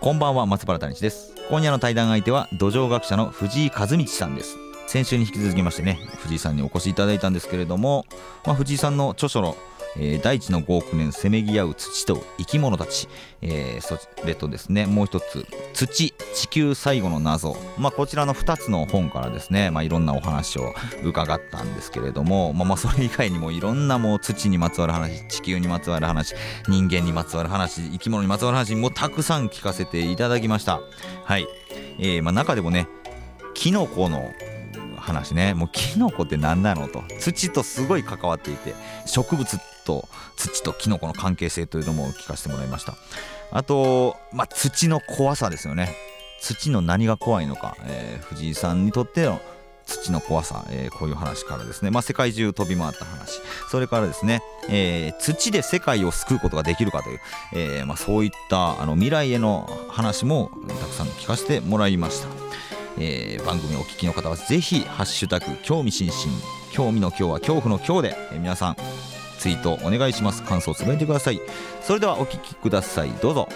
[0.00, 1.34] こんばんは松原谷です。
[1.50, 4.56] 今夜の対談相手は土壌学者の藤井和道さんです。
[4.86, 8.06] 先週に引き続きましてね藤井さんにお越しいただいたんですけれども、
[8.46, 9.56] まあ、藤井さんの著書の
[9.96, 13.08] えー、大地の5億年せめぎ合う土と生き物たち、
[13.42, 20.74] えー、それとですねもう一つ土地球最後の謎、まあ、こちらの2つの本からですね、まあ、いろんなお話を
[21.04, 26.34] 伺ったんですけれども、まあ、まあそれ以外にもいろんなもう土にまつわる話地球にまつわる話
[26.68, 30.80] 人間にまつわる話生き物にまつわる話もたくさん聞かせていただきました。
[31.24, 31.46] はい、
[31.98, 32.88] えーまあ、中でもね
[33.54, 34.30] キノコの
[34.96, 35.54] 話ね。
[35.54, 37.02] もうキノコって何なのと。
[37.18, 38.74] 土とすごい関わっていて
[39.06, 42.94] 植物ってと土とキノコの関係性というのも聞かせてもらいました。
[43.50, 45.94] あと、まあ、土の怖さですよね。
[46.40, 49.40] 土の何が怖いのか、えー、藤井さんにとっての
[49.86, 53.40] 土の怖さ、えー、こういう話からですね、まあ、世界中飛び回った話。
[53.70, 57.20] それからですね、えー、土で世界を救うことができるかという、
[57.54, 62.28] えーまあ、そういったあの未来への話もたくさん聞かせてもらいました、
[62.98, 66.58] えー、番組をお聞きの方はぜひハッシュタグ興味津々。
[66.70, 68.76] 興味の今日は恐怖の今日で、えー、皆さん
[69.38, 70.42] ツイートお願いします。
[70.42, 71.40] 感想をつぶやいてください。
[71.80, 73.10] それではお聞きください。
[73.22, 73.48] どうぞ。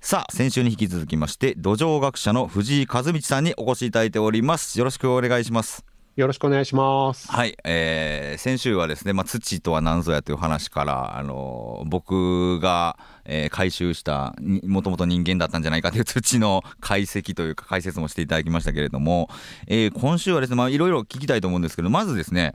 [0.00, 4.76] さあ先週に引き続きまして土壌学者の藤井和道さんにお越しいただいております。
[4.76, 5.84] よろしくお願いします。
[6.16, 7.30] よろしくお願いします。
[7.30, 12.98] はい、えー、先週はですね、まあ、土とは何ぞやという話から、あの僕が、
[13.32, 19.30] えー、回収したもともと人間だったんじゃないかという土の解析というか解説もしていただきましたけれども、
[19.68, 22.54] えー、今週はですね、まあ、いろいろ聞きたいと思うんですけどまずですね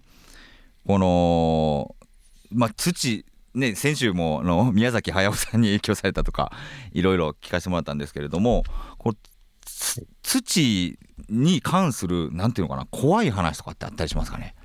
[0.85, 1.95] この、
[2.51, 6.51] まあ、土ね、先週もの宮崎駿さんに影響されたとか
[6.91, 8.63] いろいろ聞かせてもらったんですけれども
[8.97, 9.13] こ
[10.23, 10.97] 土
[11.29, 14.55] に関するなんていうのかな怖い話とかってあったりしますかね？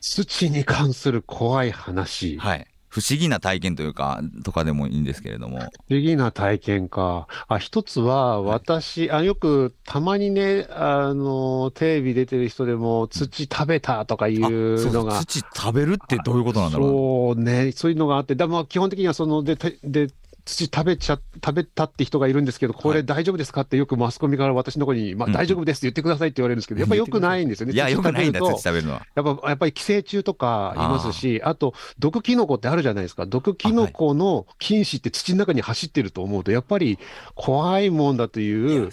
[0.00, 2.38] 土に関する怖い話。
[2.38, 5.60] はい不思議な体験というかとかでもいいんですけれども。
[5.60, 5.70] 不思
[6.00, 7.28] 議な体験か。
[7.48, 16.88] あ一つは私、はい、あよくたまにねあのテレビ出てる人でも土食べたとかいうのが、土食べるってどういうことなんだろう。
[16.88, 17.72] そうね。
[17.72, 18.34] そういうのがあって。
[18.34, 20.08] だ、まあ、基本的にはそのでで
[20.44, 27.72] 土食べちゃ、食べたって人がいるんですけど、これ大丈夫ですかってよくマスコミから私のところに、まあ大丈夫ですって言ってくださいって言われるんですけど、やっぱりよくないんですよね。
[27.72, 29.06] いや、よくないんだ、土食べるのは。
[29.14, 33.26] やっぱ、やっぱり寄生虫とかいますし、あと、毒キノコってあるじゃないですか。
[33.26, 36.98] 毒キノコの菌糸って土の中に走ってると思うと、やっぱり
[37.34, 38.90] 怖いもんだという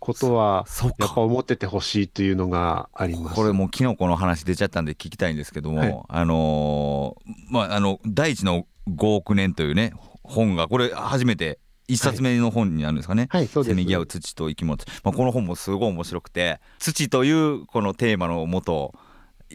[0.00, 0.66] ことは、
[0.98, 3.36] やっぱ思っててほしいというのがあります。
[3.36, 9.92] これもうキノコの話出ちゃったんで聞きたいんですけども、はい、あのー、まあ、あの、第一の5億年というね、
[10.24, 18.94] 本がこれ初めて一冊目の本になるんですかね「はい、せめぎ合う土と生き物」まあ、この本もすごい面白くて土というこのテーマのもと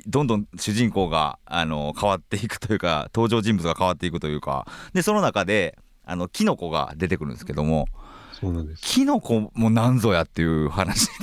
[0.05, 7.87] どんどん主人公があの変わっていくというか登場人物が変わっていくというかでその中であのキノコが出てくるんですけども
[8.39, 8.81] そうなんです。
[8.81, 11.13] キノコもなんぞやっていう話で。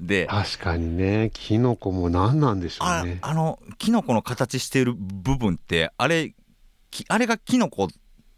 [0.00, 1.30] で 確かにね。
[1.32, 3.18] キノコも何なんでしょうね。
[3.22, 6.34] あのキノコの形している部分ってあれ
[7.08, 7.88] あれがキノコ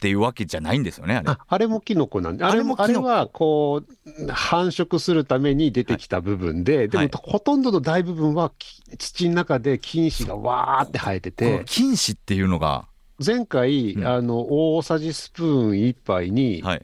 [0.00, 1.36] っていうわけじゃないんですよね、あれ。
[1.46, 8.50] あれもキノコなんで、あれもあれはこう繁殖するために出てきた部分で、はい、でも、ほとんどの大部分は
[8.98, 11.64] 土の中で菌糸がわーって生えてて。
[11.66, 12.88] 菌糸っていうのが
[13.24, 14.46] 前回、うん、あの
[14.76, 16.82] 大さじスプーン1杯に、はい、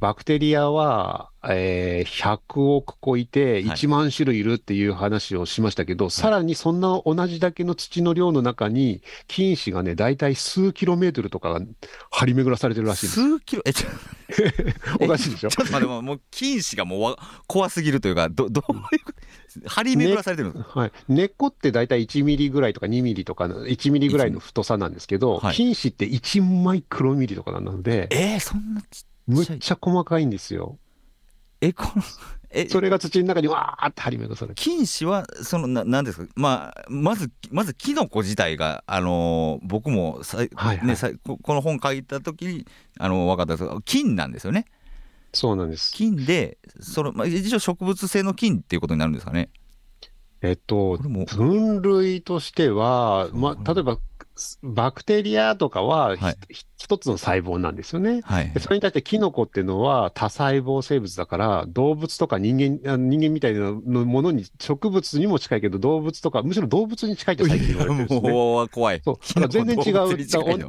[0.00, 11.60] バクテリアは、えー、100億個いて、1万種類いるっていう話をしましたけど、はい、さらにそんな同じだけの土の量の中に、菌糸がね、大体数キロメートルとかが
[12.10, 13.62] 張り巡らされてるらしい数キロ？
[13.64, 13.88] えちょ
[15.00, 15.50] おかしいでしょ？
[15.50, 18.80] ちょっと待って、もう菌糸がもう怖すぎるというか、どどういう
[19.68, 30.78] 張り巡らされてるんですか、ね、はい、根っこって大体1ミリぐらいとか2ミリとか、1ミリぐらいの太さなんですけど、菌糸って1マイクロミリとかなので、えー、そんなちっむっちゃ細かいんですよ。
[31.60, 32.02] え、この、
[32.50, 42.66] え、それが土の中にわーって張り巡らされ菌糸は、その、ななんですか、まあ、まず、まず、キノコ自体が、あのー、僕もさ、はいはい、ね、さこの本書いた時に、
[42.98, 44.66] あのー、分かったんですけど、菌なんですよね。
[45.32, 45.92] そうなんです。
[45.92, 49.48] 菌で、その、まあ、一応植物性の菌っていうことになるんですかね？
[50.42, 53.98] えっと、分類としては、まあ、例えば、
[54.62, 56.36] バクテリアとかは、はい、
[56.76, 68.68] 一つの細胞なんですよね、はい、それに対してキノコっていうのは多細胞生物だから、動物とか人間人間みたいなものに、植物にも近いけど、動物とか、むしろ動物に近いって最近言われてるんですね。
[68.72, 69.00] 怖い。
[69.04, 70.68] そう全然違う。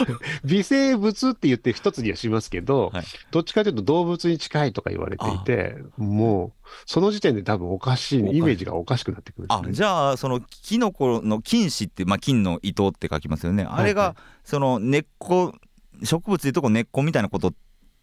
[0.44, 13.64] 微生物って言って一つにはしますけど、はい、どっちかというと動物に近いとか言われていて、もう、その時点で多分おかしい、イメージがおかしくなってくる、ね、あじゃあ、そのキノコの菌糸って、まあ、菌の糸って書きますよね。
[13.64, 15.54] あれが、その根っこ、
[16.02, 17.52] 植物でいうとこ根っこみたいなこと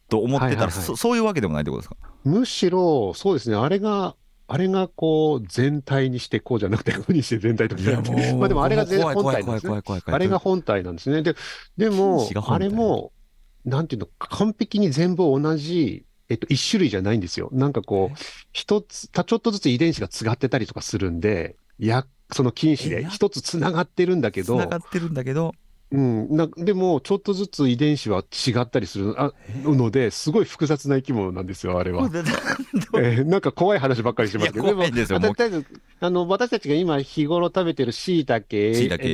[0.09, 0.71] と思ってたら、はいはいはい。
[0.71, 1.97] そ、そういうわけでもないってことですか？
[2.23, 4.15] むしろ、そうですね、あれが
[4.51, 7.81] あれがこう全体にしてこうじゃなくてこうにして全体とか
[8.37, 9.81] まあでもあれが全本体なんですね。
[10.05, 11.21] あれが本体なんですね。
[11.21, 11.35] で、
[11.77, 13.11] でも、あれも、
[13.63, 17.49] なんていうの、完璧に全部同じ、えっと、一種類じゃないんですよ。
[17.51, 18.17] なんかこう、
[18.51, 25.53] 一つ、ちょっとずつ遺伝子が違ってたりとかするんで、や、その菌糸で一つ繋がってるんだけど、繋がってるんだけど、
[25.91, 29.33] うん、なでも、ちょっとずつ遺伝子は違ったりするあ
[29.63, 32.03] ので、すごい複雑な生き物なんですよ、あれは。
[32.95, 34.83] えー、なんか怖い話ばっかりしてますけど、でも、
[36.01, 39.09] あの私たちが今、日頃食べてるしいたけ、しいたけ、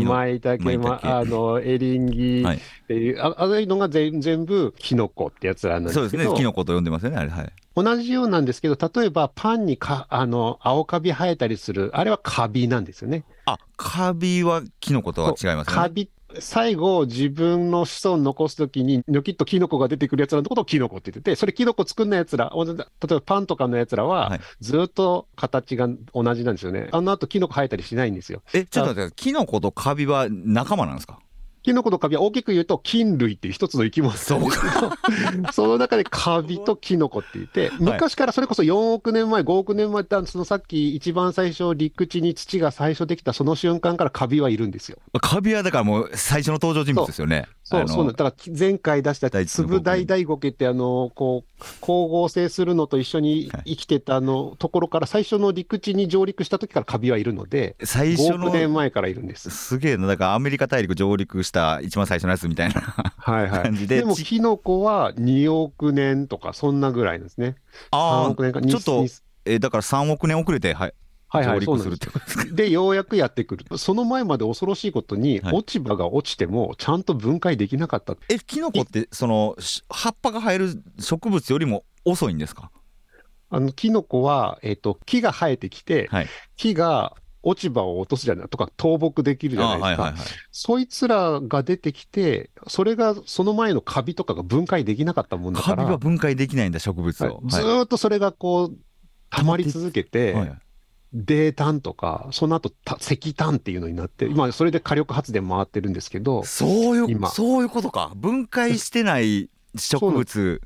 [0.00, 7.52] まいたけ、ま、あのエリンギっていう、はい、あああいうのが全全部、キノコってやつらなんですけど、そうですね、キノコと呼んでますよね、あれ、はい。
[7.76, 13.24] 同じようなんですけど、例えばパンにかあの青カビ生えたりする、あれはカビなんですよね。
[13.46, 15.74] あカビはキノコとは違いますね。
[15.74, 22.74] カビ最後、自分の子孫残すときに、ニョキッとキノコが出てくるやつらのことをキノコって言ってて、それキノコ作んないやつら、例え
[23.08, 26.88] ばパンとかのやつらは、ずっと形が同じなんですよね。
[26.92, 28.42] あの後キノコ生えたりしないんですよ。
[28.52, 31.18] え、ちょっと待って、キノコとカビは仲間なんですか？
[31.62, 44.98] キノコとカビは大きく言うと菌類っていう一つの生き物なんですけど、その中でカビとキノコって言って、昔からそれこそ4億年前、5億年前って、そのさっき一番最初、陸地に土が最初できたその瞬間からカビはいるんですよ。
[45.20, 47.46] カビはだからもう最初の登場人物ですよね。
[47.70, 59.50] そう、そうだから前回出した粒大大ゴケって、あの、こう、光合成するのと一緒に生きてたあのところから最初の陸地に上陸した時からカビはいるので、最初の5億年前からいるんです。
[59.50, 63.98] すげえな、だからアメリカ大陸上陸した一番最初のやつみたいなはい、はい、感じで。
[63.98, 67.54] でもキノコは2億年とか、そんなぐらいですね。
[67.92, 69.06] ああ、ちょっと、
[69.44, 70.94] えー、だから3億年遅れて、はい、
[71.32, 72.44] はいはい、上陸するってことですか？
[72.52, 73.78] で、ようやくやってくる。
[73.78, 78.16] その前まで恐ろしいことに、落ち葉が落ちても、ちゃんと分解できなかった。
[78.28, 79.56] え、キノコって、その、
[79.88, 82.72] 葉っぱが生える植物よりも遅いんですか？
[83.48, 90.28] あの、キノコは、えっ、ー、と、木が生えてきて、はい、木が落ち葉を落とすじゃないとか、倒木できるじゃないですか、はいはいはい。
[90.50, 95.76] そいつらが出てきて、それがその前のカビとかが分解できなかったもんだから。
[95.76, 97.36] カビは分解できないんだ、植物を。
[97.36, 98.76] はい、ずっとそれがこう、
[99.30, 100.58] 溜まり続けて、はい
[101.12, 110.60] 泥炭とか、その後石炭っていうのになって、今、それで火力発電回ってるんですけど、そういう、そういうことか、分解してない植物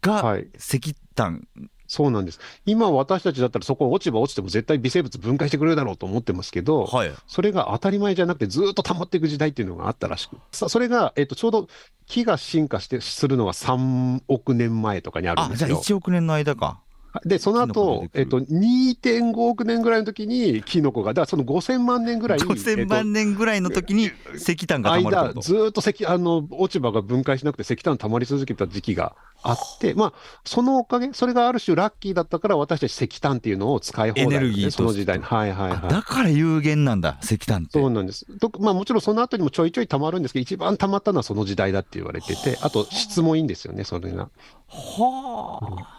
[0.00, 1.46] が石炭。
[1.88, 2.38] そうなんです。
[2.66, 11.66] 今私たちだったらそこ落ち葉落ちても絶対微生物分解してくれるだろうと思ってますけど、はい、それが当たり前じゃなくてずっと溜まっていく時代っていうのがあったらしく、それが、えっと、ちょうど
[12.06, 15.64] 木が進化してするのは3億年前とかにあるんですよ。
[15.64, 16.82] あ、じゃあ1億年の間か。
[17.24, 22.38] で、その後、えっと、2.5億年ぐらいの時に、キノコが、だからその5000万年ぐらい。
[22.38, 30.12] 5000万年ぐらいの時に石炭が溜まるずっと石、あの、落ち葉が分解しなくて石炭溜まり続けた時期があって、まあ、
[30.44, 35.24] そのおかげ、それがある種ラッキーだったから、私たち石炭っていうのを使い放題、ね、エネルギーその時代に。
[35.24, 35.90] はいはいはい。
[35.90, 37.78] だから有限なんだ、石炭って。
[37.78, 38.26] そうなんです。
[38.38, 44.28] とまあ、もちろんその後にもちょいちょい溜まるんですけど、一番溜まったのはその時代だって言われてて、あと質もいいんですよね、それが。
[44.68, 45.66] はあ。
[45.66, 45.97] うん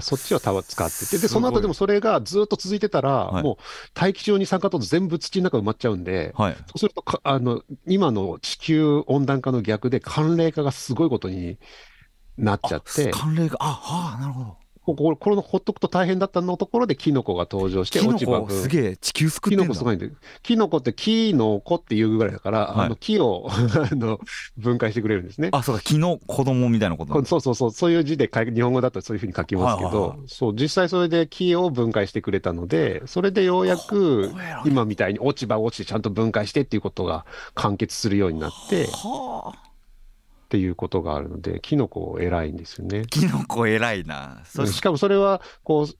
[0.00, 3.56] そっちは使ってて、で、その後でもそれがずっと続いてたら、はい、もう
[3.94, 11.58] 大気中に酸化と全部土の中埋まっちゃうんで、はい、そうするとあの、今の地球温暖化の逆で寒冷化がすごいことに
[12.36, 13.10] なっちゃって。
[13.12, 14.56] 寒冷化、あ、はあ、なるほど。
[14.94, 20.10] ここれのほっとくと大変だったのところでキノコが登場して、落ち葉すげえ、地球救ってんキノコすごいんで、
[20.42, 24.20] キノコって木の子っていうぐらいだから、はい、あの木を あの
[24.56, 25.48] 分解してくれるんですね。
[25.52, 27.24] あ、そうか、木の子供みたいなこと。
[27.24, 34.32] そうそうそう、そういう字で日本語だとそういうふうに書きますけど、はいはいはい、そう、実際それで木を分解してくれたので、それでようやく
[34.64, 39.67] 今みたいに落ち葉落ちてちゃんと分解してっていうことが完結するようになって、はあ
[40.48, 43.04] っていうことがあるので、キノコ偉いんですよね。
[43.10, 44.42] キノコ偉いな。
[44.46, 45.94] しかもそれは、こう、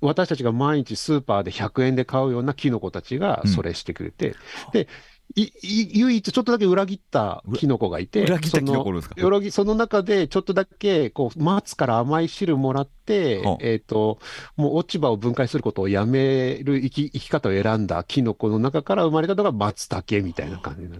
[0.00, 4.36] 私たちが毎日スーパーで100円で買うようなキノコたちがそれしてくれて、うん、
[4.72, 4.88] で、
[5.34, 5.50] い
[5.98, 9.14] 唯一ちょっとだけ裏切ったキノコがいて、裏切ったキノコですか？
[9.50, 14.18] その中でちょっとだけこう松から甘い汁もらって、えっ、ー、と、
[14.56, 20.96] もう落ち葉を分解することをやめる生き生き方を選んだキノコの中から生まれたのが松茸みたいな感じな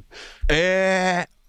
[0.50, 1.39] ええー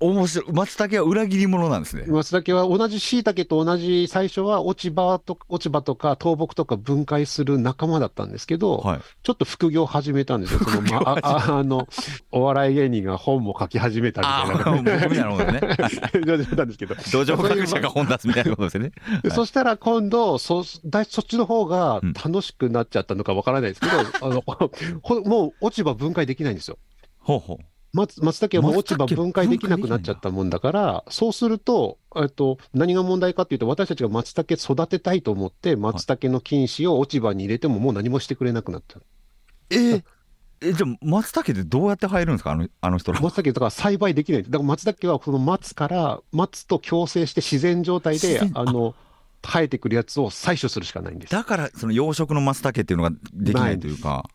[0.00, 10.60] 面白い松茸は裏切り者なんですね松茸は同じ椎茸と同じ最初は落ち葉と落ち葉とか倒木とか分解する仲間だったんですけど、はい、ちょっと副業を始めたんですよ。
[10.68, 11.88] そのまああの
[12.30, 14.72] お笑い芸人が本も書き始めたみたいな。
[14.72, 15.60] 僕みたいなことね。
[16.56, 16.94] なんですけど。
[16.94, 18.92] 土壌学者が本出すみたいなことですよね。
[19.04, 24.44] はい、そしたら今度そだそっちの方が楽しくなっちゃったのかわからないですけど、うん、あの
[25.24, 26.78] もう落ち葉分解できないんですよ。
[27.18, 27.58] ほうほう
[27.98, 39.00] 松松茸はもう落ち葉分解できなくなっちゃったもんだから、そうすると、えっと、何が問題かっていうと、私たちが松茸育てたいと思って、松茸の菌糸を落ち葉に入れても、もう何もしてくれなくなった。
[39.70, 40.02] えー、
[40.60, 43.20] えじゃあ、松茸ってどうやって生えるんですか、あのあの人ら。
[43.20, 44.42] 松茸とか栽培できない。
[44.44, 48.94] だから松茸はこの松から、松と共生して自然状態で、あの、
[49.42, 51.32] 生えてくるやつを採取するしかないんです。
[51.32, 54.28] だから、その養殖の松茸っていうのができないというか。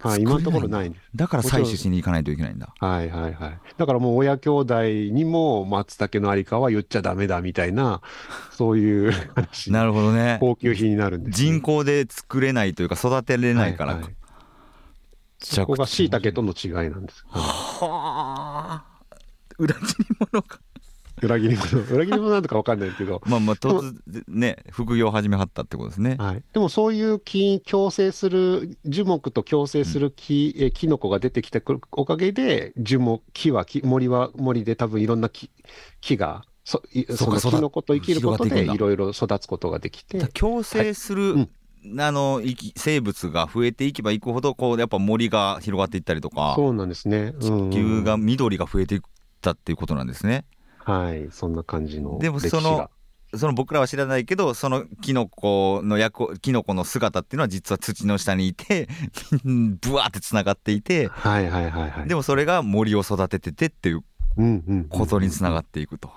[0.00, 2.72] はい、今のところないだから採取しに行かないといけないんだ。
[2.78, 3.58] はいはいはい。
[3.76, 8.00] だからもう親兄弟にも松茸のありかは言っちゃだめだみたいな、
[8.52, 9.72] そういう話。
[9.72, 10.38] なるほどね。
[10.40, 13.94] 高級品になるんです、ね、人工で作れないというか育てれないから。
[13.94, 14.14] はいはい、
[15.40, 17.24] そこが椎茸との違いなんです。
[17.28, 18.84] はあ。
[19.58, 20.60] 裏切り者か。
[21.22, 26.16] 裏切り者、 裏切り者なんとか分かんないけど、まあまあ、突然ね、副業を始めはったってことですね。
[26.18, 31.60] はい、でもそういう木、共生する、樹木と共生する木、うん、えキノコが出てきた
[31.92, 35.50] おかげで、樹木、木は木、森は森で多分いろんな木
[36.00, 36.82] 木が、そ
[37.16, 40.26] そのキノコと生きることでいろいろ育つことができて。
[40.28, 41.48] 共生する、はい。
[41.84, 42.42] うん、あの
[42.76, 49.00] 生物が増えていけばいくほどこうやっぱ森が広がっていったりとかそうなんですね、地球が緑が増えていっ
[49.40, 50.44] たっていうことなんですね。
[50.88, 52.90] はい、そんな感じのでもその
[53.34, 58.88] その僕らは知らないけどそのキノコの役キノコの姿っていうのは実は土の下にいて
[59.44, 64.02] ブワーってつながっていて、はいはいはいはい、でもそれが森を育てててっていう
[64.88, 66.10] ことにつながっていくと、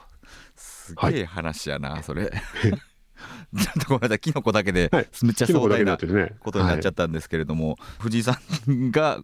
[0.55, 2.31] すげえ話やな、はい、それ。
[2.31, 4.89] ちょっとごめんなさい、キノコだけで、
[5.23, 9.21] めっちゃ壮大なことになっちゃったんですけれども、藤井さんが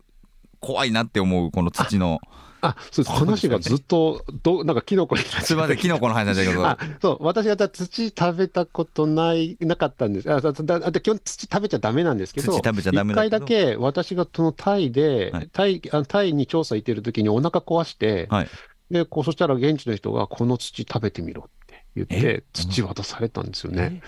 [0.59, 2.19] 怖いなって思うこの土の
[2.61, 3.17] あ、そうです。
[3.17, 6.65] 話がずっと、ど、なんかキノコにすみません、キノコの話なんだけど。
[6.65, 7.69] あ、そう、私が土
[8.09, 10.31] 食べたことない、なかったんです。
[10.31, 12.51] あ、だ、だ基本土食べちゃダメなんですけど。
[12.51, 18.47] 土食べちゃダメ一回だけ、私がそのタイで、はい、タイ、あタイに調査行ってる時にお腹壊して、はい、
[18.91, 24.01] で、こう、そしたら現地の人が、この土食べてみろって言って、土渡されたんですよね。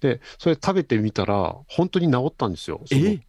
[0.00, 2.80] で、それ食べてみたら、本当に治ったんですよ。
[2.90, 3.20] え？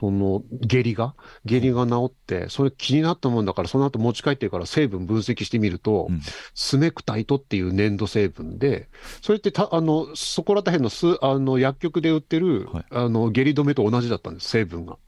[0.00, 1.14] その下痢が、
[1.44, 6.20] 下痢が治って、それ気になったもんだから、その後持ち帰ってから成分分析してみると、うん、
[6.54, 8.88] スメクタイトっていう粘土成分で、
[9.22, 14.98] それってたあのそこらたへんのすあの薬局で売ってる、はい、あの下痢止めと同じだったんです、成分が。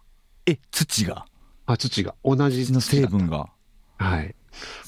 [0.46, 1.26] え、土が？
[1.66, 2.14] あ土が。
[2.24, 3.48] 同じの成分が。
[3.98, 4.34] はい。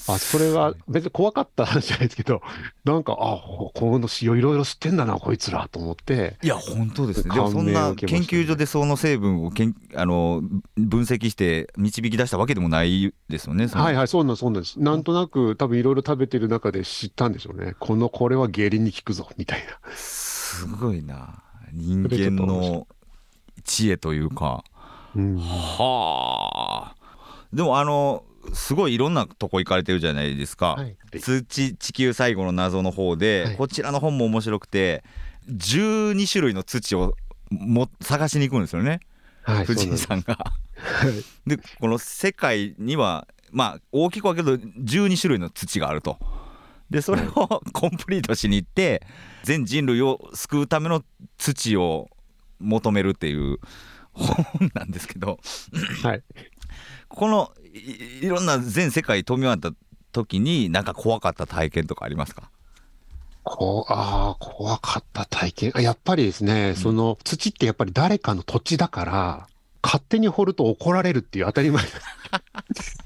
[0.07, 2.41] あ、それは別に怖かった話じゃないですけど、
[2.83, 6.37] なんか、あ、この詩をいろいろ知ってんだな、こいつらと思って。
[6.43, 7.33] いや、本当ですね。
[7.33, 10.41] でもそんな研究所でその成分をけんあの
[10.75, 13.67] 分析して導き出したわけでもないですよね。
[13.67, 14.79] はいはい、そうなんそうなんです。
[14.79, 17.75] なんとなく多分いろいろ食べてる中で知ったんでしょうね。
[17.79, 19.95] この、これは下痢に効くぞ、みたいな。
[19.95, 21.43] すごいな。
[21.71, 22.87] 人間の
[23.63, 24.63] 知恵というか。
[25.15, 26.95] うん、はあ。
[27.53, 28.23] でもあの
[28.53, 35.03] すごいいろんなとこ行かれてるじゃないですか、はい、通知地球最後の謎の方で、はい、こちらの本も面白くて
[35.49, 37.15] 12種類の土を
[37.49, 38.99] も探しに行くんですよね、
[39.43, 40.37] はい、藤井さんが。
[41.45, 46.17] で この世界にはまあ大きく分けると12種類の土があると。
[46.89, 49.01] でそれをコンプリートしに行って
[49.43, 51.03] 全人類を救うための
[51.37, 52.09] 土を
[52.59, 53.57] 求めるっていう
[54.13, 55.39] 本なんですけど、
[56.03, 56.23] はい、
[57.15, 59.71] このいろんな全世界飛び回った
[60.11, 62.49] 時になんか怖かった体験とかありますか？
[63.43, 65.73] こう、ああ、怖かった体験？
[65.81, 69.47] やっぱりですね、うん、その土ってやっぱり誰かの土地だから、
[69.83, 71.83] 勝手に掘ると怒られるっていう当たり前。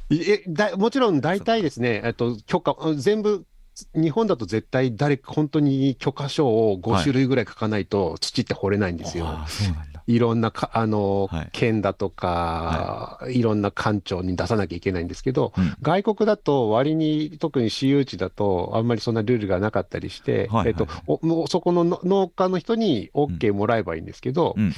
[0.12, 3.46] えだもちろん大体ですね、えっと、許可、全部、
[3.94, 9.26] 日本だと絶対誰か本当に許可書を5種類ぐらい書かないと土って掘れないんですよ。
[9.26, 24.74] はい、いろんなか、あの、はい、県だとか、はい、いろんな官庁に出さなきゃいけないんですけど、うん、外国だと割に、特に私有地だと、あんまりそんなルールがなかったりして、はいはい、えっと、おそこの農家の人に OK もらえばいいんですけど、うん、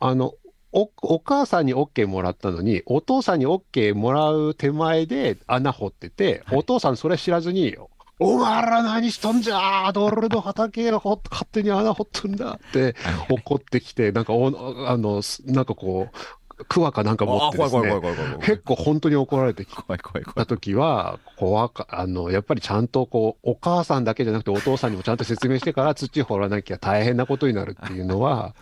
[0.00, 0.34] あの、
[0.72, 7.76] おお母さんに OK もらったのに、お父さんに OK もらう手前で穴掘ってて、はい、お父さんそれ知らずに、
[8.18, 11.20] お前ら何しとんじゃ俺の畑が勝
[11.52, 12.94] 手に穴掘っとんだって
[13.28, 14.46] 怒ってきて、なんかお、
[14.88, 18.00] あの、なんかこう、クワかなんか持ってですね、
[18.40, 19.74] 結構本当に怒られてき
[20.34, 28.54] た時は、怖か、あの、やっぱりちゃんとこう、お母さんだけじゃなくてお父さんにもちゃんと説明してから土掘らなきゃ大変なことになるっていうのは、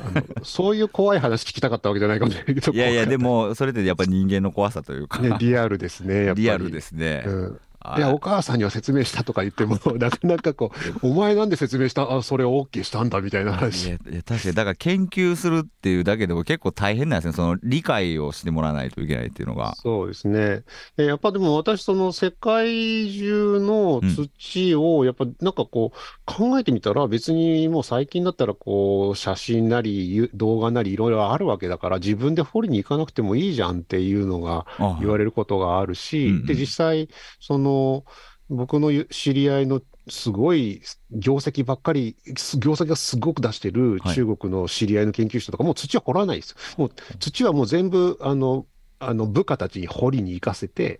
[0.00, 2.72] あのそういう怖い話聞きたかったわけじゃないかもしれないけど。
[2.72, 5.18] いやいや、でも、それってやっぱり人間の怖さというか。
[5.18, 6.42] ね、リアルですね、やっぱり。
[6.42, 7.24] リアルですね。
[7.26, 7.60] うん
[7.96, 10.72] いや、お母さんには説明したとか言っても、 なかなかこ
[11.02, 13.88] う、お前なんで説明したあ、それを OK したんだみたいな話。
[13.88, 17.32] いや、いや確かに、だから研究するっていうだけでも結構大変なんですね。
[17.34, 19.74] その理解をしてもらわないといけないっていうのが。
[19.76, 20.62] そうですね。
[20.96, 34.64] やっぱでも私、その世界中の土を、やっぱなんかこう、考えてみたら、別にもう最近だったらこう、写真なり動画なりいろいろあるわけだから、自分で掘りに行かなくてもいいじゃんっていうのが
[35.00, 37.10] 言われることがあるし、で、実際、
[37.40, 38.04] その、の、
[38.48, 42.16] 僕の知り合いのすごい業績ばっかり、
[42.58, 46.54] 業績がすごく出してる中国の知り合いの研究者とか、もう土は掘らないです。
[46.76, 48.66] もう土はもう全部、あの、
[48.98, 50.96] あの部下たちに掘りに行かせて、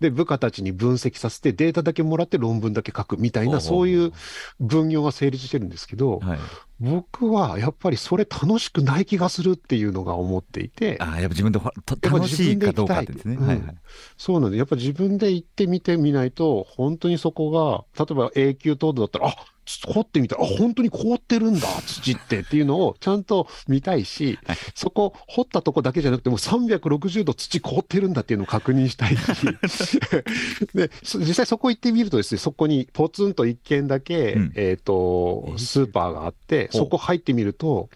[0.00, 4.12] で、部下たちに分析させて、データだけもらって論文だけ書くみたいな、そういう
[4.60, 6.38] 分業が成立してるんですけど、はい、
[6.80, 10.96] 僕はやっぱりそれ楽しくない気がするっていうのが思っていて。
[11.00, 11.60] ああ、やっぱ自分で
[12.02, 13.34] 楽しいかどうかですね。
[13.34, 13.74] うん、はいはい、
[14.16, 19.36] そうなんで、やっぱ自分で行ってみてみないと、本当にそこが、例えば永久凍土だったら、あ
[19.86, 30.00] 掘ってみたら、あ、本当に凍ってるんだ、土ってっていうのをちゃんと見たいし、はい、そこ、掘ったとこだけじゃなくても、360度土凍ってるんだっていうのを確認したいし、
[30.74, 37.90] で、実際そこ行ってみるとですね、そこにポツンと一軒だけ、うん、えっ、ー、と、スーパーがあって、そこ入ってみると、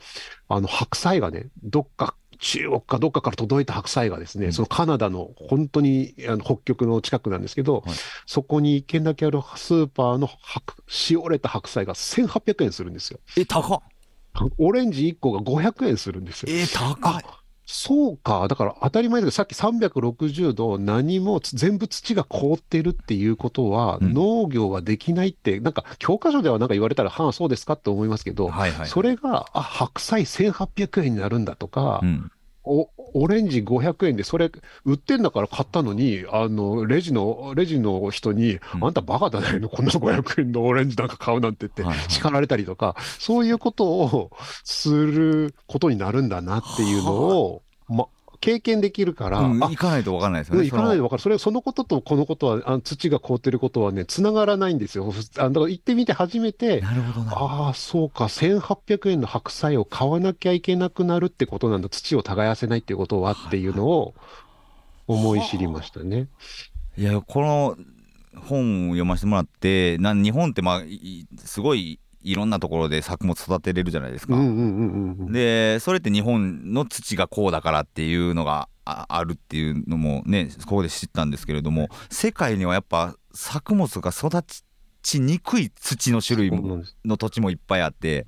[0.48, 7.94] あの、白菜がね、どっか中国かどっかから届いた白菜がですね、うん、そのカナダの本当にあの北極の近くなんですけど、はい、
[8.26, 10.28] そこに一軒だけあるスーパーの
[10.88, 13.20] しおれた白菜が1800円するんですよ。
[13.38, 13.80] え、高っ
[14.58, 16.48] オレンジ1個が500円するんですよ。
[16.50, 17.24] えー、高い。
[17.64, 18.48] そうか。
[18.48, 32.30] だから当たり前だけど、さっき360度何も全部土が凍ってるっていうことは、農業ができないって、なんか教科書ではなんか言われたら、はあ、そうですかって思いますけど、はいはい、それが、あ、白菜1800円になるんだとか、うん
[32.64, 34.50] おオレンジ500円で、それ
[34.84, 44.30] 売ってんだから買ったのに、あの、レジの、レジの人に、うん、あんたバカだねの、こんな500円のオレンジなんか買うなんて言って、叱られたりとか、そういうことを
[44.64, 47.71] することになるんだなっていうのを、ま、
[48.42, 50.64] 経験できるから、うん、行かないと分からないですよね。
[50.68, 51.22] 行かないと分かる。
[51.22, 55.14] それ、そのこととこのことは、あの土が凍ってることはね、つながらないんですよ。
[55.38, 61.88] あだから行ってみて初めて、なるほどああ、そうか、1800円の白菜を買わなきゃいけなくなるってことなんだ。
[61.88, 64.12] 土を耕せないってことはっていうのを
[65.06, 66.26] 思い知りましたね。
[66.98, 67.76] いや、この
[68.48, 70.82] 本を読ませてもらって、な日本ってまあ、
[71.36, 74.34] すごいいろんなところで作物育てれるじゃないですか。
[75.30, 84.42] でそれって日本の土がこうだからっていうのがあるっていうのもねここで知ったんですけれども世界にはやっぱ作物が育
[85.02, 86.50] ちにくい土の種類
[87.04, 88.26] の土地もいっぱいあって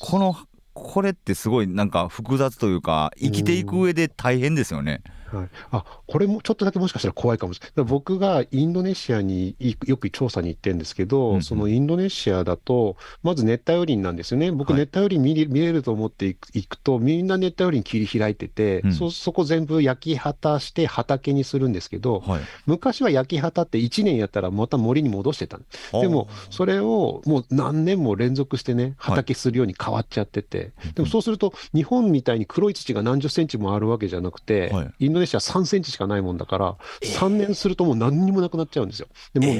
[0.00, 0.36] この
[0.72, 5.02] これってすごいなんか複雑というか生きていく上で大変ですよね。
[5.32, 7.86] はい、あこれもちょっとだけもしかしたら怖いかもしれない。
[7.86, 14.52] 僕がインドネシアによく調査に行ってるんですけど、うんうん、そのインドネシアだと、まず熱帯雨林なんですよね。
[14.52, 25.60] 僕、熱帯雨林見れ,、見れると思っていくと、みんな熱帯雨林切り開いてて、うん、そそこ全部焼き畑して畑にするんですけど、はい、昔は焼き畑って1年やったらまた森に戻してた
[25.92, 39.08] でも、それをもう何年も連続してね、畑するように変わっちゃってて、はい、でもそうすると、日本みたいに黒い土が何十センチもあるわけじゃなくて、はい、インドネシア3センチしかないもんだから、3年するともう何にもなくなっちゃうんですよ。
[39.34, 39.56] でもう、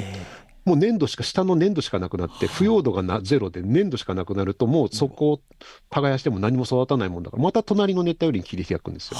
[0.65, 5.41] もう粘土しか、下の粘土しかなくなって、腐葉土がなゼロで粘土しかなくなると、もうそこを
[5.89, 9.17] 耕しても何も育たないもんだから、また隣の熱帯雨林切り開くんですよ。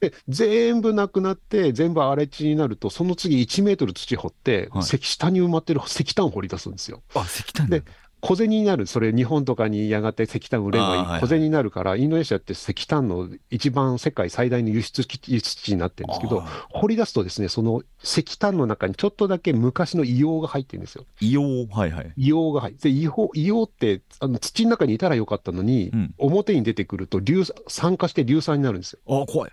[0.00, 7.02] で全部なくなって、全部荒れ地になると、その次1メートル土掘って、はい、下に埋まってる石炭掘り出すんですよ。
[7.14, 7.82] あ石炭で
[8.24, 21.04] 小銭になる、それ日本とかにやがて石炭売ればいい、小銭になるから、インドネシアって石炭の一番世界最大の輸出輸出地になってるんですけど、掘り出すとですね、その石炭の中にちょっとだけ昔の硫黄が入ってるんですよ。
[21.20, 22.12] 硫黄はいはい。
[22.16, 29.00] 硫黄が入って、硫黄硫黄ってあの土の中にいたらよかったのに、うん、表に出てくると硫酸化して硫酸になるんですよ。
[29.22, 29.52] あ怖い。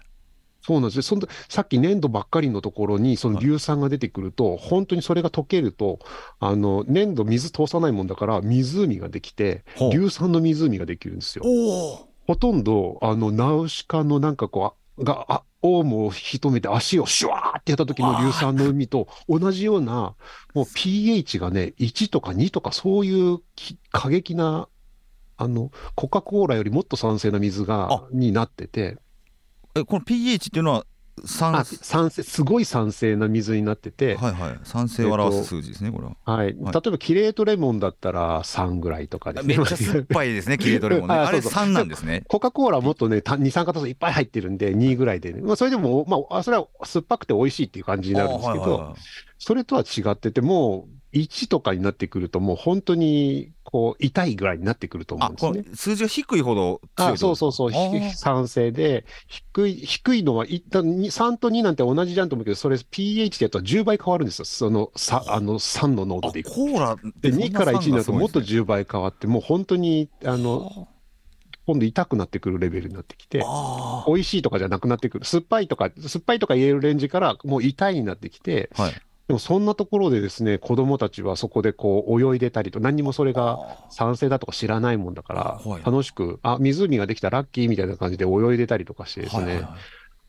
[0.61, 1.01] そうなんですね。
[1.01, 5.99] そのさっき粘土ばっかりのところに、その硫酸が出てくると、本当にそれが溶けると、
[6.39, 11.43] あの、粘土水通さないもんだから、湖ができて、硫酸の湖ができるんですよ。
[12.27, 20.15] ほとんど、あの、ナウシカのなんかこう、が、あ、オウムを引き止めて足をシュワーってやった時の硫酸の海と同じような、
[20.53, 23.39] もう pH がね、1とか2とかそういう
[23.91, 24.67] 過激な、
[25.37, 28.97] あの、コカ・コーラよりもっと酸性な水が、になってて。
[29.75, 30.85] え、この pH っていうのは
[31.25, 36.15] 酸酸性すごい酸性な水になってて、はいはい、酸性を表す数字ですね、これは。
[36.25, 39.57] はい、はい、例えばキレートレモンだったら3ぐらいとかですね。
[39.57, 41.15] めっちゃ酸っぱいですね、 キレートレモンね。
[41.15, 42.23] あれ3なんですね。
[42.27, 48.95] コカ・コーラもっとね、二酸化炭素いっぱい入ってるんで、2ぐらいで、ね、まあ、それでも、まあ、それは酸っぱくて美味しいっていう感じになるんですけど、はいはいはい、
[49.37, 55.75] それとは違ってて、もう、1とかになってくると、もう本当にこう痛いぐらいになってくると思うんですね。
[55.75, 57.71] 数字が低いほど強いそうそうそう、
[58.15, 64.45] 酸性で、低い、低いのは一旦3と2なんて同じじゃんと思うけど、それ pH でやったら10倍変わるんですよ。
[64.45, 66.51] その、さあの3の濃度でいく。
[66.51, 70.87] コーラで2から1になるともっと10倍変わって、もう本当に、あの、
[71.65, 73.43] 今度痛くなってくるレベルになってきて、
[74.07, 75.25] 美味しいとかじゃなくなってくる。
[75.25, 78.93] 酸っぱいとか、酸っぱいとか言えるレンジからもう痛いになってきて、はい
[79.31, 89.63] でもそんなところでですね、子供たちはそこでこう泳いでたりと、何にもそれが酸性だとか知らないもんだから、楽しく、あ、湖ができたラッキーみたいな感じで泳いでたりとかしてですね、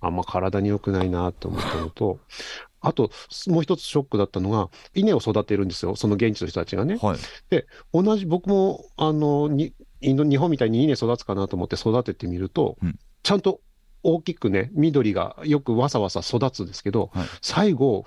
[0.00, 2.20] あんま体に良くないなと思ったのと、
[2.80, 3.10] あと、
[3.48, 6.96] もう一つショックだったのが、稲を育てるんですよ、その現地の人たちがね。
[7.02, 7.18] はい、
[7.50, 13.60] で、同じ、僕も、あの、に日本みたいに稲育つかなと思って育ててみると、うん、ちゃんと
[14.02, 18.04] 大きくね、緑がよくわさわさ育つんですけど、はい、最後、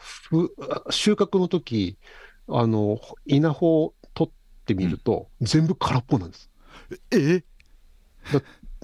[0.90, 1.98] 収穫の時
[2.48, 4.34] あの稲穂を取っ
[4.66, 6.50] てみると、うん、全部空っぽなんです。
[7.12, 7.44] え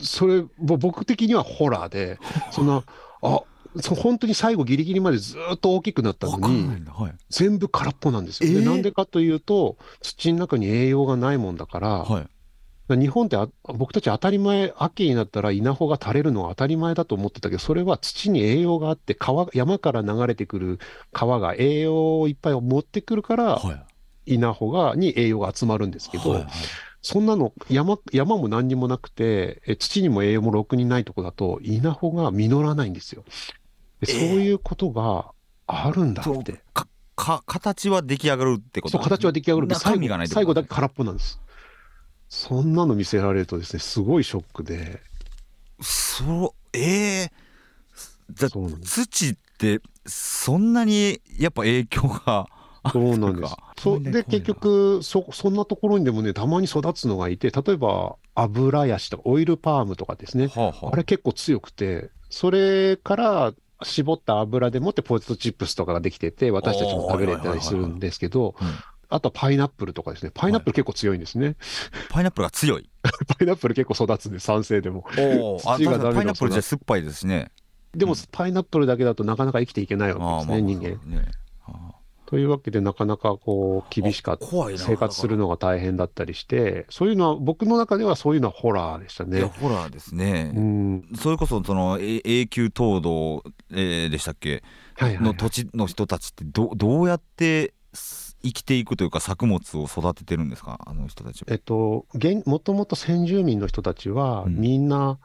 [0.01, 2.17] それ、僕的にはホラーで、
[2.51, 2.83] そんな、
[3.21, 3.41] あ
[3.79, 8.49] そ本当に最後ギリギリまでずっと大きくなったのに、はい、全部空っぽなんですよ。
[8.49, 12.27] えー、なんでかというと、土の中に栄養がないもんだから、はい
[12.95, 20.79] 日本って僕たち当たり前、秋になったら稲穂が垂れるのは当たり前だと思ってたけど、それは土に栄養があって、川、山から流れてくる
[21.11, 23.85] 川が栄養をいっぱい持ってくるから、は
[24.25, 26.51] い、稲穂が、に栄養が集まるんですけど、はいはい、
[27.01, 33.23] そんなの山、山も何にもなくて、土にも栄養もろくにないとこだと、稲穂が実らないんですよ。
[34.03, 35.31] そういうことが
[35.67, 36.61] あるんだって。
[36.73, 41.39] かか形は出来上がるってことそう、形は出来上がる最後最後だけ空っぽなんです。
[42.31, 45.01] そんなの見せられるとですね、すごいショックで。
[45.81, 52.47] そう、ええー、土ってそんなにやっぱ影響が
[52.89, 53.53] そうなんです。
[53.77, 68.55] そで、結局そ、そんなところにでもね、たまに育つのがいて、例えば、油ヤシとか、オイルパームとかですね、はあはあ、あれ結構強くて、それから絞った油でもってポテトチップスとかができてて、私たちも食べれたりするんですけど、
[69.11, 70.31] あとはパイナップルとかですね。
[70.33, 71.45] パイナップル結構強いんですね。
[71.45, 71.55] はい、
[72.09, 72.89] パイナップルが強い？
[73.37, 75.05] パイナップル結構育つんで、酸性でも。
[75.17, 77.51] お土がダメパイナップルじゃ酸っぱいですね。
[77.93, 80.89] でも、うん、パイナップルだけだとなかなか生きていけないわけですね、人間。
[81.05, 81.31] ね
[82.31, 84.45] というわけで、なかなかこう厳しかった、
[84.77, 89.41] 生活するのが大変だったりして、そういうのは、僕の中ではそういうのはホラーでしたね。
[89.41, 90.53] ホラーですね。
[90.55, 94.63] うん、それこそその永久凍土、えー、でしたっけ、
[94.95, 97.73] はいはいはい、の土地の人たちってど、どうやって
[98.43, 100.79] 生きていくというか作物を育ててるんですか？
[100.85, 102.05] あの人たちえっと
[102.45, 105.19] もともと先住民の人たちは、みんな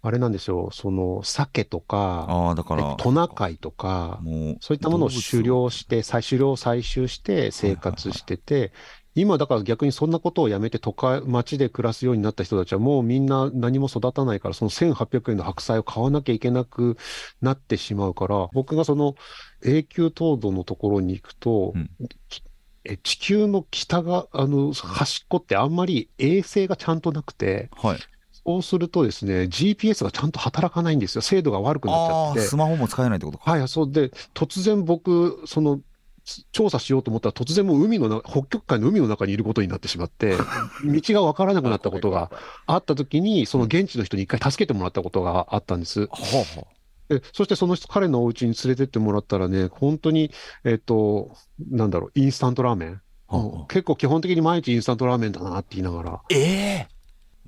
[0.00, 4.20] あれなんでしょうその鮭とかあだからトナカイとか
[4.60, 8.78] そういったものを狩猟して狩猟採集して生活してて、はいはいはい。
[9.14, 16.96] 今だから逆にそんなことをやめて都会、町で暮らすようになった人たちはもうみんな何も育たないから、その1800円の白菜を買わなきゃいけなく
[17.40, 19.16] なってしまうから、僕がその
[19.64, 22.06] 永久凍土のところに行くと、うん、え
[22.96, 27.98] 地球の北が、あの、端っこってあんまり衛星がちゃんとなくて、はい、
[28.32, 31.22] そうするとですね、GPS がちゃんと働かないんですよ。
[31.22, 32.40] 精度が悪くなっちゃって。
[32.40, 33.50] スマホも使えないってことか。
[33.50, 35.80] はい、そうで、突然僕、その、
[36.52, 40.36] 調査しようと思ったら突然もう海の北極海の海の中にいることになってしまって、
[40.84, 42.30] 道が分からなくなったことが
[42.66, 46.08] あったときに、その現地の人に一回助けてもらったことがあったんです。
[47.08, 50.30] でそしてその人、彼のお家に連れてってもらったらね、本当に、
[50.64, 51.34] えっ、と、
[51.70, 53.00] なんだろう、インスタントラーメン？
[53.28, 56.20] はあ、結構基本的に毎日インスタントラーメンだなって言いながら。
[56.30, 56.88] ええ。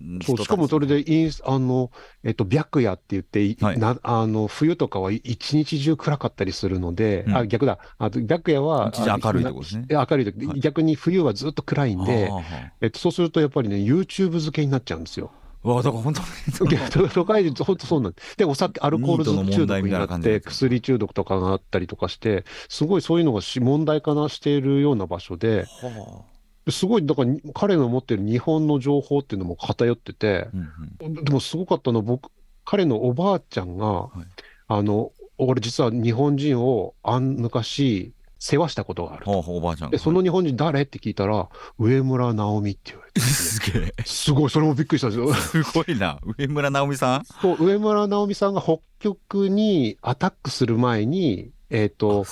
[0.03, 1.91] ー、そうしかもそれでインス、あの、
[2.25, 9.87] えっと、白夜って言って、はい、なあの冬とかは一日中暗かったりするので、うん、あ逆だ、あ白夜は明るいとこですね。
[9.91, 15.33] 明るいと、はい、逆に冬はずっと暗いんで、はあはあ、えっと、そうするとやっぱりね、YouTube 漬けになっちゃうんですよ。
[15.63, 17.11] わだから本当に。
[17.11, 26.25] 都会で本当そうなんでお酒アルコール中毒になって薬中毒とかがあったりとかしてすごいそういうのが問題化なしているような場所で、は
[26.67, 32.31] あ、すごいだから彼の持ってる日本の情報っていうのも偏ってて、うんうん、でもすごかったの僕
[32.65, 34.27] 彼のおばあちゃんが、はい、
[34.69, 40.83] あの俺実は日本人をあん昔世話したことがあるおばあちゃんでその日本人誰？
[40.83, 41.49] って聞いたら
[41.79, 43.93] 上村直美って言われて、すげえ。
[44.05, 45.35] すごいそれもびっくりしたんですよ。
[45.35, 46.19] すごいな。
[46.39, 47.25] 上村直美さん？
[47.25, 52.27] そう上村直美さんが北極にアタックする前にえっ、ー、と、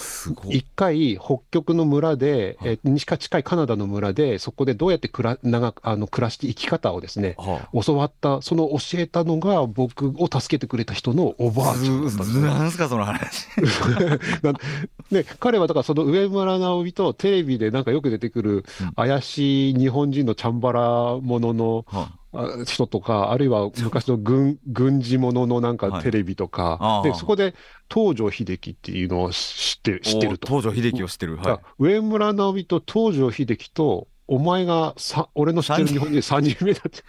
[0.48, 13.46] 一回、北極の村で、えー、西か近いカナダの村で、そこでどうやって暮ら長あの暮らして生き方をですね、はあ、教わった、その教えたのが、僕を助けてくれた人のおばあちゃんなんすか、その話。
[15.12, 18.64] ね、彼はだから、その上村直美とテレビでなんかよく出てくる、
[18.96, 20.80] 怪しい日本人のチャンバラ
[21.20, 22.18] ものの、はあ
[22.66, 27.54] 人とか、あるいは昔の軍 軍事もののなんかテレビとか、はい、でそこで
[27.92, 30.46] 東条英機っていうのを知って知ってると。
[30.46, 31.36] 東条英機を知ってる。
[31.36, 37.02] はい、上村直美と東条英機と、お前がさ俺の知ってる日本人3人目だって。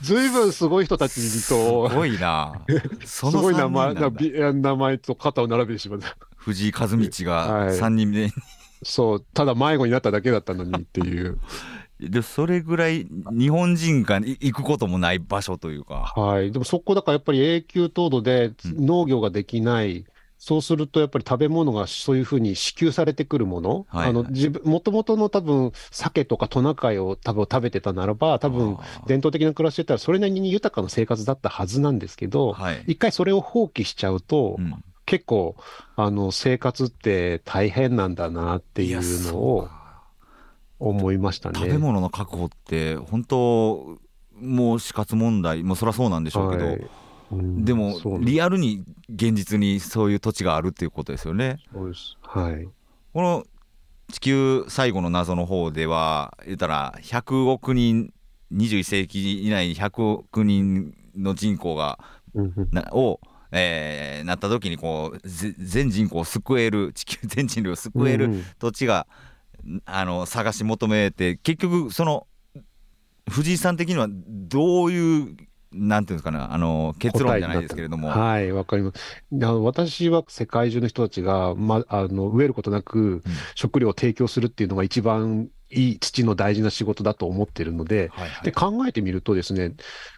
[0.00, 1.14] ずいぶんすごい人たち
[1.48, 1.90] と。
[1.90, 2.62] すごいな。
[3.04, 6.16] すごい名前名前と肩を並べてしまった。
[6.36, 8.32] 藤井和道が 3人目、はい、
[8.84, 11.38] そう、ただ迷子になっただけだったのにっていう。
[12.00, 16.12] でそれぐらい日本人が行くこともない場所というか。
[16.14, 20.04] はい、でもそこだからやっぱり永久凍土で農業ができない、うん、
[20.36, 24.02] そうするとやっぱり食べ物がそういうふうに支給されてくるもの、はい。
[24.02, 34.74] はい、あの自分もともとの多分鮭とかトナカイを多分食べてたならば、多分伝統的な暮らしでたら、それなりに豊かな生活だったはずなんですけど、はい、一回それを放棄しちゃうと、うん。
[35.06, 35.54] 結構
[35.94, 39.00] あの生活って大変なんだなっていう
[39.32, 39.68] のを
[40.78, 41.58] 思いましたね。
[41.58, 43.98] 食べ物の確保って本当
[44.40, 45.62] もう死活問題。
[45.62, 46.86] もそりゃそうなんでしょうけど、はい。
[47.32, 51.58] うん、でもリアルに現実にそういう土地があるっていうことですよね。
[51.72, 52.16] そうです。
[52.22, 52.68] はい、
[53.12, 53.44] この
[54.12, 58.12] 地球最後の謎の方では言ったら100億人
[58.52, 61.98] 21世紀以内に100億人の人口が、
[62.70, 69.35] なを、えー、なった時にこう全人口を救える地球全人類を救える土地が、うん
[69.84, 72.26] あの探し求めて結局その
[73.28, 75.36] 藤井さん的にはどういう
[75.72, 78.08] なんていうんですかね、あの結論じゃないですけれども。
[78.08, 79.16] はい、わかります。
[79.30, 83.22] 私は世界中の人たちが、ま、あの飢えることなく
[83.54, 89.74] 食料を提供するっていうのが一番いい土の大事な仕事だと思ってるので、はいはい、で考えてみるとですね、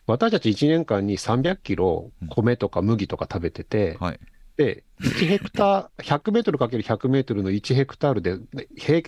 [0.06, 4.20] 私たち1年間に300キロ米とか麦とか食べてて、うんはい
[4.58, 8.38] で、1ヘクター、100メートルかける100メートルの1ヘクタールで、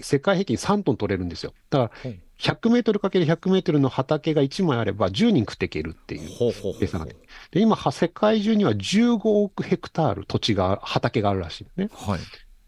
[0.00, 1.52] 世界平均3トン取れるんですよ。
[1.70, 6.30] だから、100メートルかける100メートルの畑が1枚あれば10人食っていけるっていう
[6.78, 7.16] 計算で。
[7.50, 11.90] で、今、世界中には15億ヘクタール土地が、畑があるらしいね。
[11.92, 12.20] はい。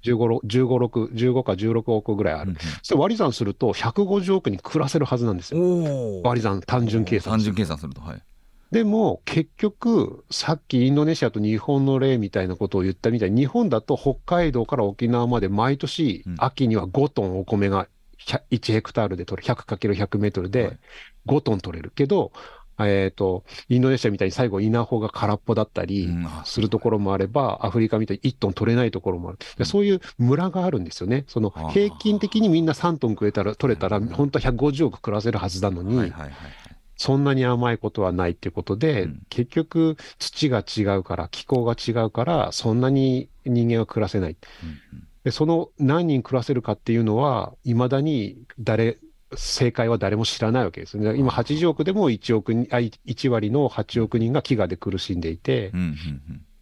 [0.03, 2.51] 15、15、6、15か16億ぐらいある。
[2.51, 6.23] うんうん、それ割り算すると150億に暮らせるはずなんですよ。
[6.25, 7.35] 割り算、単純計算。
[7.35, 8.23] 単純計算すると、はい。
[8.73, 17.87] でも結局、さっきインドネシアと日本の例みたいなことを言ったみたいに、日本だと北海道から沖縄まで毎年、秋には5トンお米が
[18.51, 20.79] 1ヘクタールで取れ、100×100 メートルで
[21.27, 22.33] 5トン取れるけど、
[22.79, 26.09] えっ、ー、と、インドネシアみたいに最後稲穂が空っぽだったり
[26.45, 29.65] するところもあれば、アフリカみたいに1トン取れないところもある。
[29.67, 31.25] そういう村があるんですよね。
[31.29, 36.11] その平均的にみんな3トン食えたら、取れたら、本当は150億暮らせるはずなのに、
[36.97, 44.37] そんなに甘いことはないっていうことで、うん、結局土が違うから、気候が違うから、そんなに人間は暮らせない。
[44.63, 48.99] うん、でその何人暮らせるかっていうのは、いまだに誰、
[49.35, 51.17] 正解は誰も知らないわけですね。
[51.17, 55.73] 今80億でも1億あ1割の8億人が飢餓で苦しんでいて、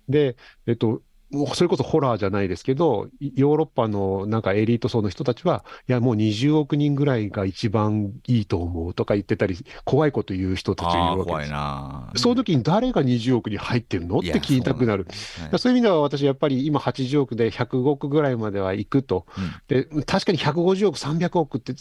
[0.09, 11.27] で、えっと、もうそれこそホラーじゃないですけど、ヨーロッパのなんかエリート層の人たちは、いや、もう20億人ぐらいが一番いいと思うとか言ってたり、怖いこと言う人たちいるわけです。
[11.29, 14.19] 怖いなその時に誰が20億に入ってるの？
[14.19, 15.07] って聞きたくなる。
[15.51, 19.27] そうそういう意味では私、やっぱり今80億で100億ぐらいまでは行くと。
[19.38, 21.75] うん、で、確かに150億、300億って、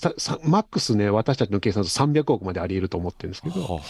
[0.43, 3.81] マックスね、私たちの計算だと300億まであり得ると思ってるんですけど。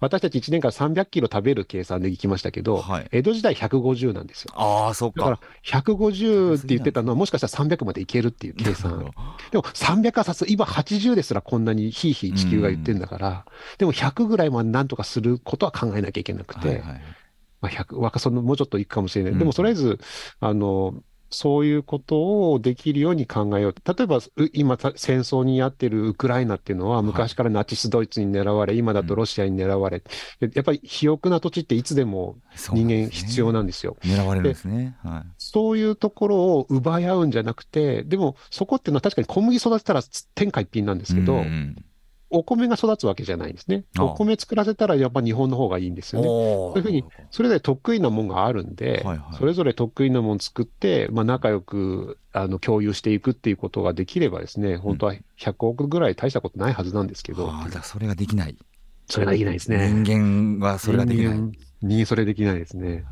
[0.00, 4.52] 私たち1年間300キロ食べる計算でいきましたけど、はい、江戸時代150なんですよ。
[4.54, 5.20] ああ、そっか。
[5.20, 8.98] だから150って言ってたのは、もしかしたら300までいけるっていう計算。
[9.50, 13.46] でも300はさす今80ですらこんなにひいひい地球が言ってんだから、
[13.78, 17.02] でも100ぐらいまでなんとかすることは考えなきゃいけなくて、はいはい、
[17.60, 19.38] まあ100、若そのもうちょっといくかもしれない。
[19.38, 19.98] でもとりあえず、
[20.40, 20.94] あの、
[21.30, 23.74] そういうことをできるように考えよう。
[23.84, 24.20] 例えば、
[24.52, 30.02] 今、戦争にやってるウクライナっていうのは、昔からナチスドイツに狙われ、今だとロシアに狙われ、
[30.40, 32.36] やっぱり肥沃な土地っていつでも
[32.72, 33.96] 人間必要なんですよ。
[34.02, 35.32] すね、狙われるんですね、はい。
[35.38, 40.02] そういうところを奪い合うんじゃなくて、でもそこっていうのは確かに小麦育てたら
[40.34, 41.84] 天下一品なんですけど、うん
[42.28, 43.84] お米が育つわけじゃないんですね。
[43.98, 46.26] お米作らせたらやっぱ日本の方がいいんですよね。
[46.26, 57.46] そういうふうに、それぞれ得意なもんがあるんで、はいはい、それぞれ得意なもん作って、まあ、仲良くあの共有していくっていうことができればですね、本当は100億ぐらい大したことないはずなんですけど。
[57.46, 58.56] うん、あそれができない。
[59.08, 59.88] それができないですね。
[60.04, 61.38] 人間はそれができない。
[61.82, 63.04] 人間それできないですね。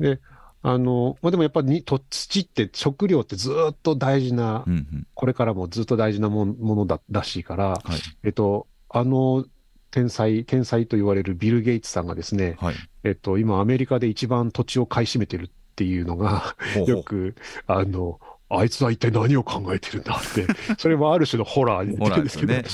[0.00, 0.18] で、
[0.62, 9.44] あの、まあ、でもやっぱりと土って食料ってずっと大事な、うんうん、これからもずっと大事なものだらしいから、はい、えっと、あの、
[9.90, 17.34] 天才、天才と言われるビル・ゲイツさんがですね、はい、えっと、今アメリカで一番土地を買い占めてるっていうのがよく、
[17.66, 20.46] あの、あいつは一体何を考えてるんだって、
[20.78, 22.64] それもある種のホラーに似てるんですけど、ね。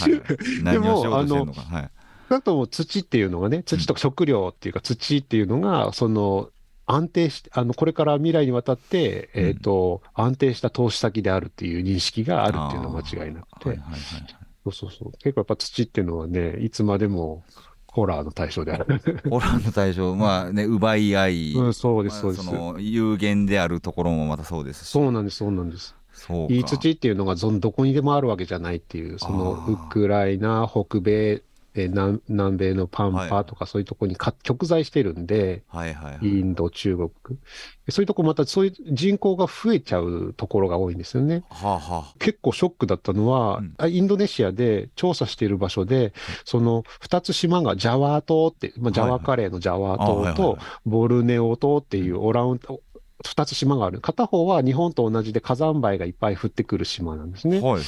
[0.64, 1.90] はい、でも、あの、はい、
[2.28, 6.50] あと土っていうのがね、土とか食料っていうか土っていうのが、その、
[6.90, 14.00] 安定しあのこれから未来にわたって、えーと、うん、安定した投資先であるっていう認識があるっていうのは間違いなくて、はいはいはい、
[14.64, 17.44] そうそうそう、結構やっぱ土っていうのはね、いつまでも
[17.86, 19.00] ホラーの対象である。
[19.28, 22.44] ホラーの対象、まあね、奪い合い、うん、そうです、そうです。
[22.44, 24.88] その有限であるところもまたそうですし。
[24.88, 25.94] そうなんです、そうなんです。
[26.48, 31.42] いい土っていうのがどこにでもあるわけじゃないっていう、そのウクライナ、北米、
[31.84, 37.10] え南南米のパンパとかそういうところにか、極在してるんで、はいはいはい、インド、中国。
[37.90, 41.44] そういうとこまたそういう人口が増えちゃうところが多いんですよね。
[41.48, 46.12] はあはあ、結構ショックだったのは、うん、インドネシアで調査している場所で、
[46.44, 52.60] その2つ島がジャワー島って、まあ、ジャワカレーのジャワー島とボルネオ島っていうオラン
[53.24, 54.00] 2つ島がある。
[54.00, 57.60] 片方は日本と同じで火山灰がいっぱい降ってくる島なんですね。
[57.60, 57.82] はいはい、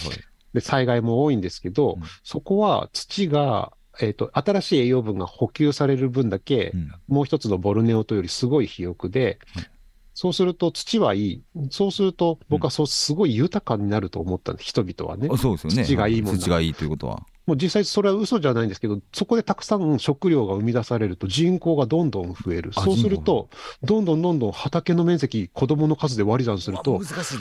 [0.55, 9.71] で災害も多いんですけど、うん、そこは土がえっ、ー、と、新しい栄養分が補給される分だけ、うん、もう一つのボルネオとよりすごい肥沃で、はい、
[10.15, 11.43] そうすると土はいい。
[11.71, 15.29] そうすると、僕はそう、すごい豊かになると思ったんです、人々はね。
[15.37, 15.85] そうですよね。
[15.85, 17.23] 土がいいもん土がいいということは。
[17.47, 22.73] もう実際それは嘘じゃないんですけど、そこでたくさん食料が生み出されると人口がどんどん増える。
[22.73, 23.49] そうすると、
[23.83, 27.01] どんどんどんどん畑の面積、子供の数で割り算すると、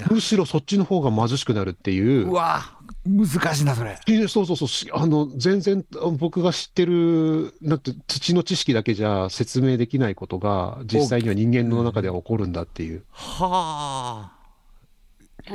[0.09, 2.29] むしろそっちの方が貧しくなるっていう。
[2.29, 3.97] うわ難しいな、それ。
[4.27, 4.69] そうそうそう。
[4.93, 5.85] あの、全然
[6.17, 13.03] 僕が知ってる、なんて土の知識だけじゃ説明できないことが、実際には人間の中では起こるんだっていう。
[13.11, 14.38] はあ。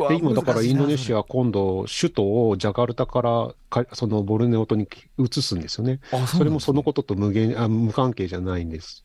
[0.08, 6.00] で今、だからインドネシアは今度、首都をジャカルタからかそのボルネオ島に移すんですよね。
[6.26, 9.04] それもそのことと無限あ無関係じゃないんです。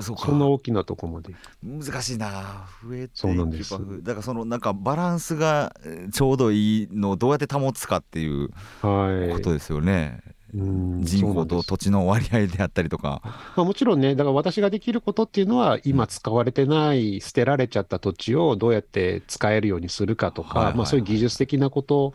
[0.00, 1.34] そそんな大きなとこまで。
[1.62, 2.66] 難しいな。
[2.82, 3.78] 増えてそうなんです。
[4.02, 5.74] だからそのなんかバランスが
[6.12, 8.48] ちょうどいいのをどうやって保つかっていう
[8.80, 10.20] ことですよね、
[10.54, 13.20] 人口と土地の割合であったりとか。
[13.56, 22.12] まあ、もちろんね、だから私ができることっていうのは、今使われてない、捨てられちゃった土地をどうやって使えるようにするかとか、まあ、そういう技術的なこと、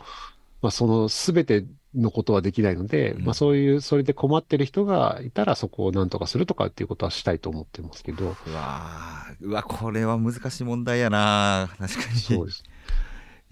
[0.62, 8.36] まあ、そのすべてのことはできないので、うん、まあ、そういう、それで困ってる人がいたら、そこをなんとかするとかっていうことはしたいと思ってますけど。
[8.48, 12.20] うわうわ、これは難しい問題やな、確かに。
[12.20, 12.64] そうです。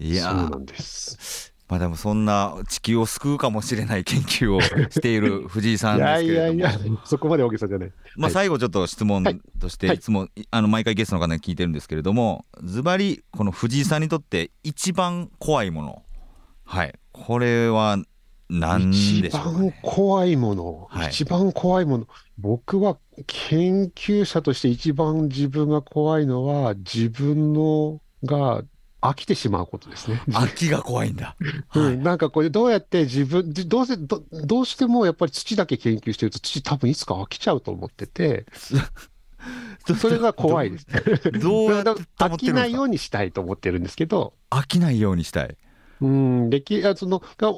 [0.00, 1.52] いやそうなんです。
[1.68, 6.58] まあでもそんな地球を救うかもしれない研究をしている 藤井さんですけれども。
[6.58, 9.24] いやいやいやそこまで大げさじゃない、まあ、最後ちょっと質問
[9.60, 9.98] としてい。
[9.98, 16.02] つも、あの毎回ゲストの方に聞いてるんですけれどもズバリこの藤井さんにとって一番怖いもの。
[16.64, 16.94] はい。
[17.12, 17.98] これは
[18.48, 22.06] 何でしょう、ね、一番怖いもの、はい、一番怖いもの。
[22.38, 28.62] 僕は研究者として一番自分が怖いのは自分のが
[29.00, 30.20] 飽きてしまうことですね。
[30.28, 31.36] 飽きが怖いんだ。
[31.74, 38.46] うん、なんかこれどうやって自分、どうせど、どうしてもやっぱり土だけ研究してると土多分いつか飽きちゃうと思ってて、
[39.98, 40.86] それが怖いです。
[41.40, 44.34] どうやって飽きないようにしたいと思ってるんですけど。
[44.50, 45.56] 飽きないようにしたい。
[46.00, 47.52] うん、歴あそのが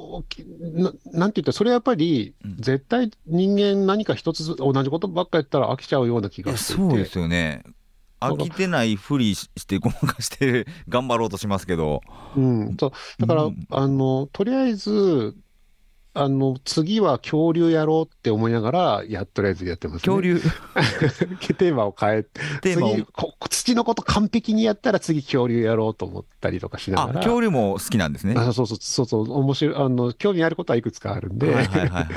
[0.73, 7.63] ななんて言ったら、それはやっぱり、絶対人間何か一つ同じことばっかやったら飽きちゃうような気がしてそうですよね。
[8.21, 12.01] 飽きてないふりしてごまかして頑張ろうとしますけど。
[12.35, 12.89] うん、だ
[13.27, 15.35] から、うん、あのとりあえず
[16.13, 20.39] あの次は恐竜やろうって思いながらやとりあえずやってます、ね、恐竜。
[21.57, 23.05] テーマを変えて次
[23.49, 27.19] 土のこと完璧にやったら次恐竜やろうと思ったりとかしながら。
[27.21, 28.35] 恐竜も好きなんですね。
[28.37, 29.31] あそうそうそうそう。
[29.31, 32.07] 面白いあの興味あることはいくつかあるんで、はいはいはい、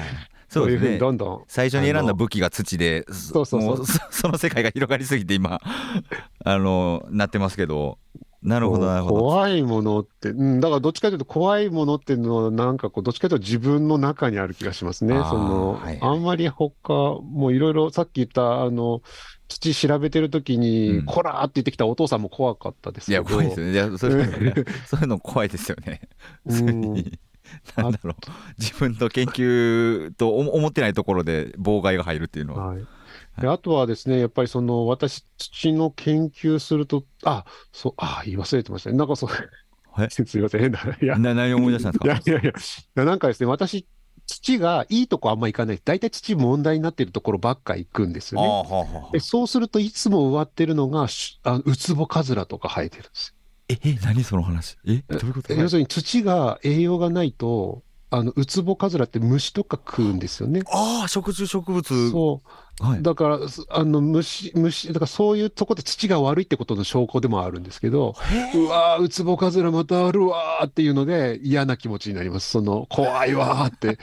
[0.54, 5.60] そういうふうにどんどん最初に選んだ武器が土でそうそうそう その世界が広がりすぎて今
[6.44, 7.98] あのなってますけど
[8.44, 15.14] なるほどなるほど怖いものって、うん、だからどっちかというと怖いものっていうのはなんかこうどっちかというと自分の中にある気がしますね。
[15.14, 19.00] その、はいはい、あんまり他もういろいろさっき言ったあの
[19.48, 23.22] 土調べてる時に、うん、こらーって言ってきたお父さんも怖かったですけど。
[23.22, 23.72] いや怖いですよね。
[23.72, 24.24] いやそれ
[24.86, 26.02] そういうの怖いですよね。
[26.44, 27.18] うん
[27.76, 28.14] なんだろう。
[28.58, 32.66] 自分の研究と思ってないところで妨害が入るっていうのは。
[32.68, 32.84] はい。
[33.40, 38.96] であとはですね、やっぱりその私、土の研究すると、あそう、あ言い忘れてましたね。
[38.96, 39.30] なんかそう、
[40.10, 40.78] すみません、変な。
[41.00, 42.06] いや何を思い出したんですか？
[42.06, 42.52] いやいやい
[42.94, 43.86] や、なんかですね、私、
[44.26, 48.46] 土がいいとこあんま行かない、大体土問題になってるところばっか行くんですよね。
[48.46, 51.06] はでそうするといつも植わってるのが、
[51.42, 53.34] あウツボカズラとか生えてるんです
[53.68, 54.76] え、え、何その話？
[54.86, 55.54] え、どういうこと？
[55.54, 60.62] 要するに土が栄養がないと、あのウツボカズラって虫とか食うんですよね。
[60.70, 62.10] ああ、食虫植物。
[62.10, 62.84] そう。
[62.84, 63.38] はい、だから、
[63.70, 68.14] あの虫、虫、だからそういうとこで土が悪いってことの証拠でもあるんですけど、
[68.54, 72.50] うわー、ウツボカズラまたあるわーっていうので嫌な気持ちになります。
[72.50, 73.98] その、怖いわーって。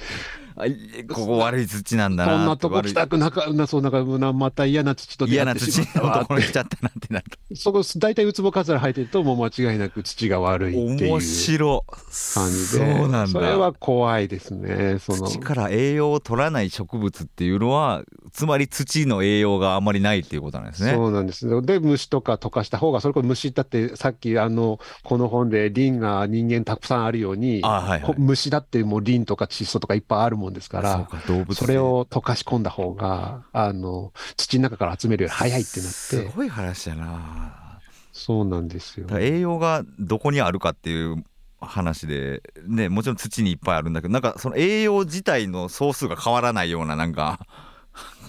[1.09, 4.03] ここ悪い土なんだなこんなとこ来たくなかなそうなんか
[4.33, 7.25] また嫌な土と嫌な土のところに来ちゃったなってなる。
[7.55, 11.11] そこ大体ウツボカズラ生えてるともう間違いなく土が悪いっていう。
[11.11, 11.85] 面白
[12.33, 13.27] 感じでそうなんだ。
[13.27, 14.99] それは怖いですね。
[14.99, 15.27] その。
[15.27, 20.93] 土から栄養を取らない植物っていうのはつまり土の栄養があんまりないっていうことなんですね。
[20.93, 35.91] そうなんですで虫とか溶かした方がそれこそ虫だってさっきあのこの本でリンが人間たくさんあるように、はいはい、虫だってもうリンとか窒素とかいっぱいあるもんですから、そそれを溶かし込んだ方が、あの、土の中から集めるより早いってなって。
[35.91, 37.79] すごい話だな
[38.11, 39.07] そうなんですよ。
[39.19, 41.23] 栄養がどこにあるかっていう
[41.59, 47.39] 話で、ね、もちろん土にいっぱいあるんだけど、なんかその栄養自体の総数が変わらないような、なんか。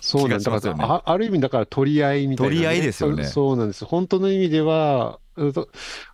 [0.00, 3.24] そうなんだから、あある意味だから取り合いみたいな、ね、取り合いですよね。
[3.24, 3.84] そうなんです。
[3.84, 5.20] 本当の意味では、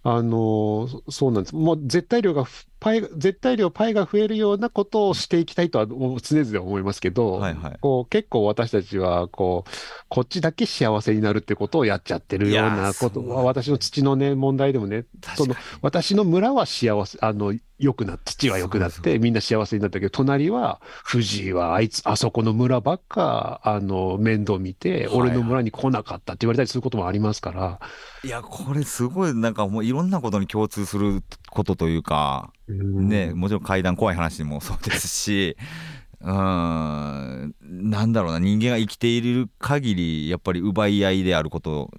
[0.03, 1.57] あのそうなんです。
[1.57, 2.45] もう絶対量が
[2.81, 9.71] パイ、絶対量パイが増えるようなことをしていきたいとは常々思いますけど、はいはい、こう結構私たちはこう、
[10.09, 15.07] こっちだけ幸せになるってことをやっちゃってるようなこと、私の土のね、問題でもね、
[15.37, 27.81] その私の村は幸せ、あの、良くなって、土は良くなって、みんな幸せになったけど、隣は、藤井はあいつ、あそこの村ばっか、あの、面倒見て、俺の村に来なかったって言われたりすることもありますから。
[28.25, 35.57] いや、これすごい、なんかもういろんなことに共通することというか、ね、もちろん階段怖い話もそうですし、
[36.21, 41.91] うん、なんだろうな、人間が生きている限り、やっぱり奪い合いであること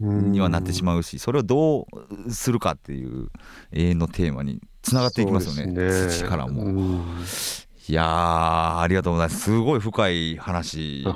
[0.00, 1.86] にはなってしまうし、それをど
[2.26, 3.28] うするかっていう
[3.72, 7.04] 永遠のテーマにつながっていきますよね、ね土からも。
[7.88, 9.40] いやありがとうございます。
[9.40, 11.06] すごい深い話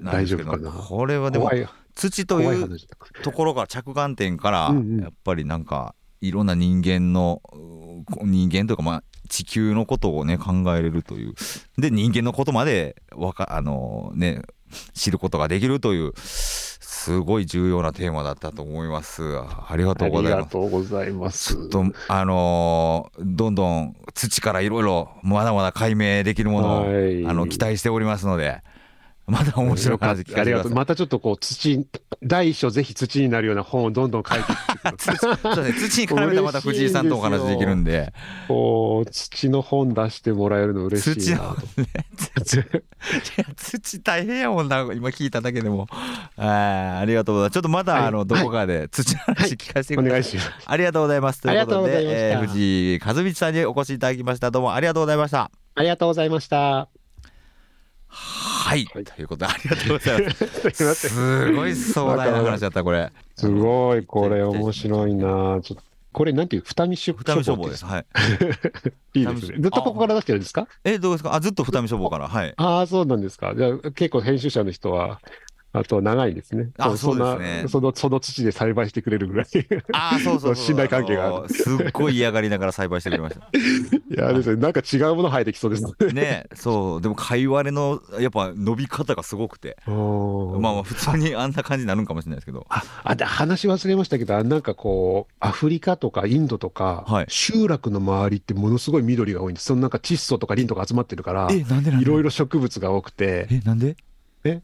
[0.00, 1.50] なんですけど、これはでも、
[1.94, 2.78] 土という
[3.22, 7.42] ところが着眼点から、やっぱりなんか、いろんな人間の、
[8.22, 11.34] 人間というか、まあ、地球のことをね、考えれるという。
[11.78, 14.42] で、人間のことまで、わか、あのね、
[14.94, 19.22] 知ることができるという、すごい重要なテーマだったと思います。
[19.38, 20.34] ありがとうございます。
[20.34, 21.68] ありがとうございます。
[21.68, 26.86] と、あのー、どんどん土からいろいろまだまだ解明できるものを、あ
[27.32, 28.62] の期待しておりますので、
[29.26, 30.72] まだ面白かせてください。
[30.72, 31.84] またちょっとこう土、
[32.22, 34.54] 第一章ぜひ土になるような本をどんどん書いてい
[35.18, 38.12] そうね、土に絡めたまた藤井さんとお話できるんで。
[38.46, 41.56] こう、土の本出してもらえるの嬉しいなと。
[42.44, 42.60] 土 い
[43.36, 45.88] や、土大変やもんな、今聞いただけでも。
[46.36, 47.54] あありがとうございます。
[47.54, 50.04] ちょっとまた、はい、あの、どこかで土の話聞かせてください。
[50.04, 50.50] はい、お願いします。
[50.66, 51.40] ありがとうございます。
[51.40, 54.52] ということで、えー、藤井和道さんにお越しいただきました。
[54.52, 55.50] どうもありがとうございました。
[55.74, 56.95] ありがとうございました。
[58.18, 61.08] はい、はい、ということでありがとうございます。
[61.08, 63.12] すごい壮大な話だったこれ。
[63.36, 65.60] すごいこれ面白いな。
[65.62, 67.84] ちょっとこれなんていう二見書二見書房です。
[67.84, 68.06] はい。
[69.20, 69.58] いいですね。
[69.60, 70.66] ずっとここから出してるんですか？
[70.82, 71.34] えどうですか？
[71.34, 72.26] あずっと二見書房から。
[72.28, 72.54] はい。
[72.56, 73.54] ああそうなんですか。
[73.54, 75.20] じゃあ結構編集者の人は
[75.78, 76.70] あと長いですね。
[76.78, 79.46] あそうですねそのその土で栽培してくれるぐらい。
[79.92, 81.48] あそうそう 信頼関係がある。
[81.48, 83.46] すっごい嫌がりながら栽培してくれました。
[83.52, 86.46] いやですね、なんか違うもの生えてきそうですね。
[86.54, 89.76] そう、でもかいわれのやっぱ伸び方がすごくて。
[89.86, 89.96] まあ
[90.60, 92.66] まあ普通にあんな感じになるんかもしれないですけど。
[92.68, 99.66] あ、あで話忘れましたけど、なんかこうアフリカとかインドとか、はい、集落の周りってものすごい緑が多いんです。
[99.66, 103.46] そのなんか窒素とかリンとか集まってるから、いろいろ植物が多くて。
[103.50, 103.96] え、なんで？
[104.44, 104.60] え、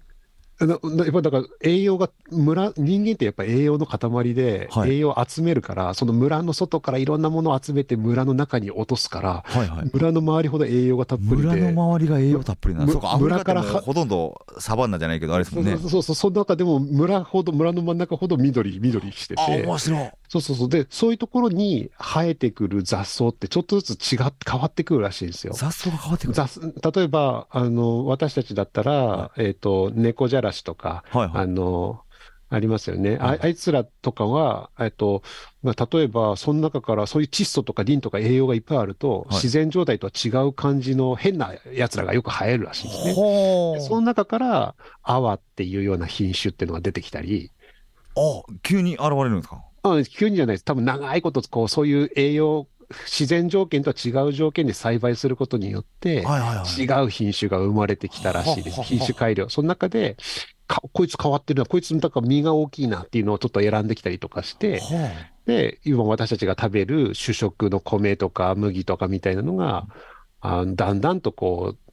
[0.66, 11.48] やっぱだから栄養が村人間ってやっぱ栄養の塊で、栄養を集めるからその村の外からいろんなものを集めて村の中に落とすから、はいはい、村の周りほど栄養がたっぷりで。
[11.48, 15.76] 村の周りが栄養たっぷりなそうか村からほとんどサバンナじゃないけどあれですもんね。
[15.76, 19.62] そうそうそうその中でも村ほど村の真ん中ほど緑緑してて。
[19.64, 20.68] 面白いそうそうそう。
[20.70, 25.52] でそういうところに生えてくる雑草ってちょっとずつ違って変わってくるらしいんですよ。
[25.52, 26.34] 雑草が変わってくる？
[26.34, 26.60] 雑
[26.94, 32.00] 例えばあの私たちだったら、はい、えっ、ー、と猫じゃらしとか、はいはい、あの
[32.48, 33.16] ありますよね。
[33.18, 35.22] ああいつらとかは、えっと、
[35.62, 39.34] まあ、例えば、その中からそういう窒素とかリンとか栄養がいっぱいあると、はい。
[39.36, 43.80] 自然状態とは違う感じの変な奴らがよく生えるらしいんですね。
[43.80, 47.50] その中から、アワっていうような品種っていうのが出てきたり、
[48.16, 49.64] あ急に現れるんですか？
[49.82, 50.64] あ急にじゃないです。
[50.64, 52.68] 多分長いこと、こう、そういう栄養、
[53.06, 58.82] 自然条件とは違う条件で栽培することによって、はいはいはい違う品種が生まれてきたらしいです。
[58.82, 59.48] 品種改良。
[59.48, 60.16] その中で、
[60.66, 65.10] かこいつ変わってるな、こいつだから実が大きいなっていうのをちょっと選んできたりとかして、は
[65.46, 69.86] で、今私たちが食べる主食の米とか麦とかみたいなのが、
[70.40, 71.92] あだんだんとこう、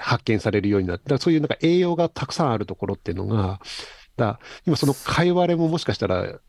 [0.00, 3.60] 発見されるようになって、そういうなんか栄養がたくさんあるところっていうのが、
[4.16, 6.40] だ今その貝割れももしかしたら、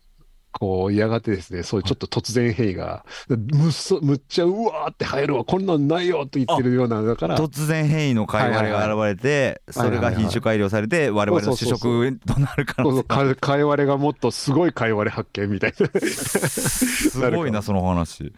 [0.51, 15.87] こう、やがてですね、そういうちょっと突然変異が、むっそ、むっちゃうわーって生えるわ、こんなんないよと言ってるような、だから、突然変異の貝割れが現れて、それが品種改良されて我々の主食となる可そうそう能性がか貝割れがもっとすごい貝割れ発見みたいな。
[16.09, 18.33] すごいな その話。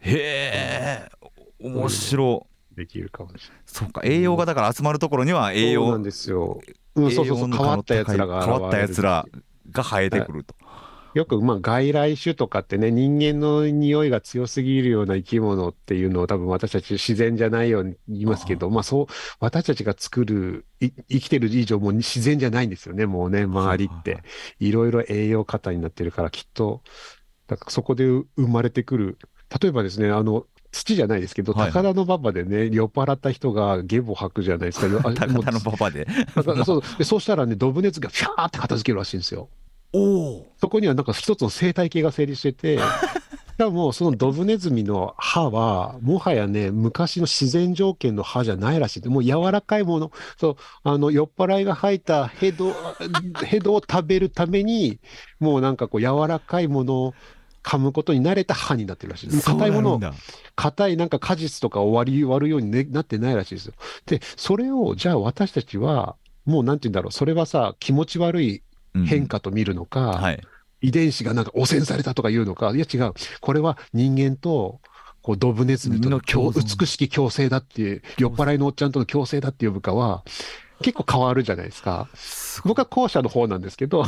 [0.00, 1.08] へえ
[1.60, 2.46] 面白。
[2.76, 3.62] できるかもしれない。
[3.66, 6.60] そうか栄養がだから集まるところには栄養そうなんですよ。
[6.96, 9.26] うん、そうそう変わったやつらが変わったやつら
[9.70, 10.54] が生えてくると
[11.14, 19.06] よく、まあ、外来種とかってね、人間の匂いが強すぎるような生き物っていうのを多分私たち自然じゃないように言いますけど、まあそう、
[19.38, 24.22] 私たちが作る、い生きてる以上もう自然じゃないんですよね、もうね、周りって。
[24.58, 26.82] いろいろ栄養過多になってるから、きっと、
[27.46, 29.18] だからそこで生まれてくる。
[29.60, 34.88] 例えばですね、あの、土じゃないですけど、はいはい高田馬場でね、酔っ払った人がゲボ吐くじゃないですか。
[35.14, 36.06] 高田のパパで
[36.64, 39.48] そうでそうしたらね、ドブ熱がフャーって片付けるらしいんですよ。
[39.94, 42.78] おおそこにはなんか一つの生態系が成立してて、
[43.54, 49.08] しかもそのドブネズミの歯は、もはやね、昔の自然条件の歯じゃないらしいで。
[49.08, 52.72] もう柔らかいもの、そう、あの、酔っ払いが吐いたヘド、
[53.46, 54.98] ヘドを食べるために、
[55.38, 57.14] もうなんかこう柔らかいものを
[57.62, 59.44] 噛むことに慣れた歯になってるらしいです。
[59.44, 60.00] 硬いもの
[60.56, 63.74] 硬いなんか果実とかを割り割るように、ね、なってないらしいですよ。
[64.06, 68.63] で、それを、じゃあ私たちは、もうなんて言うんだろう、それはさ、気持ち悪い
[69.06, 70.40] 変化と見るのか、はい。
[70.80, 74.80] 遺伝子がなんか汚染されたとか言うのか、いや違う、これは人間と、
[75.22, 80.22] こう、ドブネズミとの美しき共生だっていう、酔っ払いのおっちゃんとの共生だって呼ぶかは、
[80.82, 82.08] 結構変わるじゃないですか。
[82.64, 84.04] 僕は後者の方なんですけど、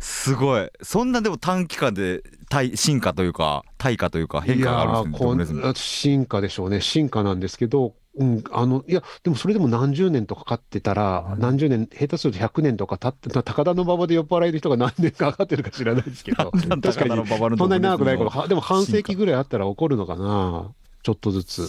[0.00, 0.70] すごい。
[0.82, 5.72] そんなでも短期間で対進化というか対価というか変化があるんですね。
[5.74, 17.26] 進化でしょうね、進化なんですけど、うん、あの、いや、でもそれでも何十年とかかってたら、何十年、下手すると100年とか経って、まあ高田の馬場で酔っ払いの人が何年かかかってるか知らないですけど、 確かに、
[17.58, 20.70] そんなに長くないドブネズミの頃、はでも半世紀ぐらいあったら起こるのかな、
[21.02, 21.66] ちょっとずつ。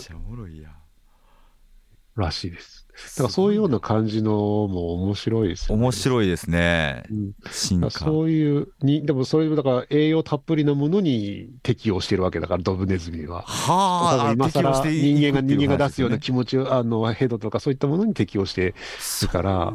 [2.16, 2.85] らしいです。
[3.18, 5.84] だからそういうような感じのも面白いですよね。
[5.84, 7.04] 面白いですね。
[7.10, 7.90] うん。
[7.90, 13.42] そういうに、でもそれだから栄養たっぷりなものに適応してるわけだから、ドブネズミは。
[13.42, 19.74] はあだから今更適応してい人間が人間が出すような話気持ちを、あのヘドとかそういったものに適応して、ですねだから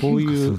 [0.00, 0.58] そういう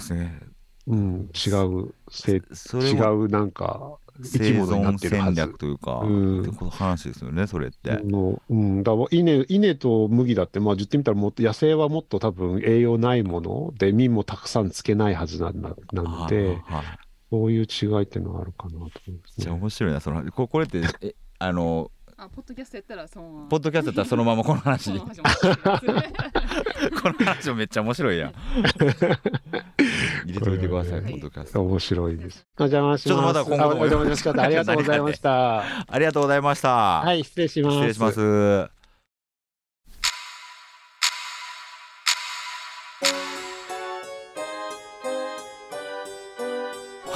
[0.88, 1.94] うん、違う
[2.24, 5.18] 違もうなんか生き生物になっ存てる。
[5.18, 16.84] 戦略というか、うんってこと話ですよねそれって、あのうん、だ稲稲と麦だって、まあ、言ってみたらもっと野生はもっと多分栄養ないもので、実もたくさんつけないはずなんだなので、はいはいはい
[17.30, 18.92] そういう違いっていうのはあるかなと思いま
[19.28, 19.60] すじゃあね。
[19.60, 23.48] 面白いなそのここれってえ あのあ、ポッドキャストやったらそのまま。
[23.48, 25.08] ポッドキャストだったらそのままこの話そ こ
[27.10, 28.34] の話もめっちゃ面白いやん
[30.28, 32.46] 入れといてください、ねポッドキャスト面白いです。
[32.60, 33.10] お邪魔します。
[33.10, 34.44] ちょっとまだ今後もあお邪魔しました。
[34.44, 35.58] ありがとうございました。
[35.88, 36.70] ありがとうございました
[37.02, 37.76] はい、失礼します。
[37.76, 38.78] 失礼します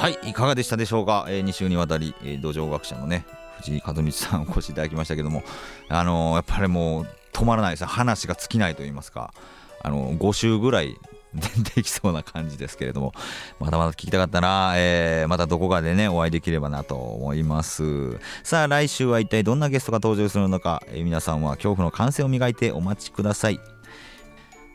[0.02, 3.24] はいいかがでしたでしょうか、えー、2週にわたり、えー、土壌学者のね
[3.58, 5.44] 藤井和道さんお越しいただきましたけども
[5.88, 9.32] あのーやっぱりもう止まらないですね話が尽きないと言いますか
[9.80, 10.96] あのー5週ぐらい
[11.74, 13.12] できそうな感じですけれども。
[13.58, 18.18] まだまだ聞きたかったな、えーまたどこかでねお会いできればなと思います。
[18.42, 23.60] さあ来週は一体どんなゲストが登場するのか、えー皆さんは恐怖の感性を磨いてお待ちください。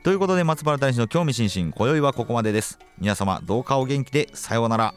[0.03, 2.80] ということで松原大使の興味津々今宵はここまでです。
[2.97, 4.93] 皆様どうかお元気でさようなら。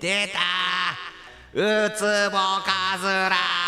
[0.00, 0.40] 出た
[1.52, 3.63] ウツボカズラ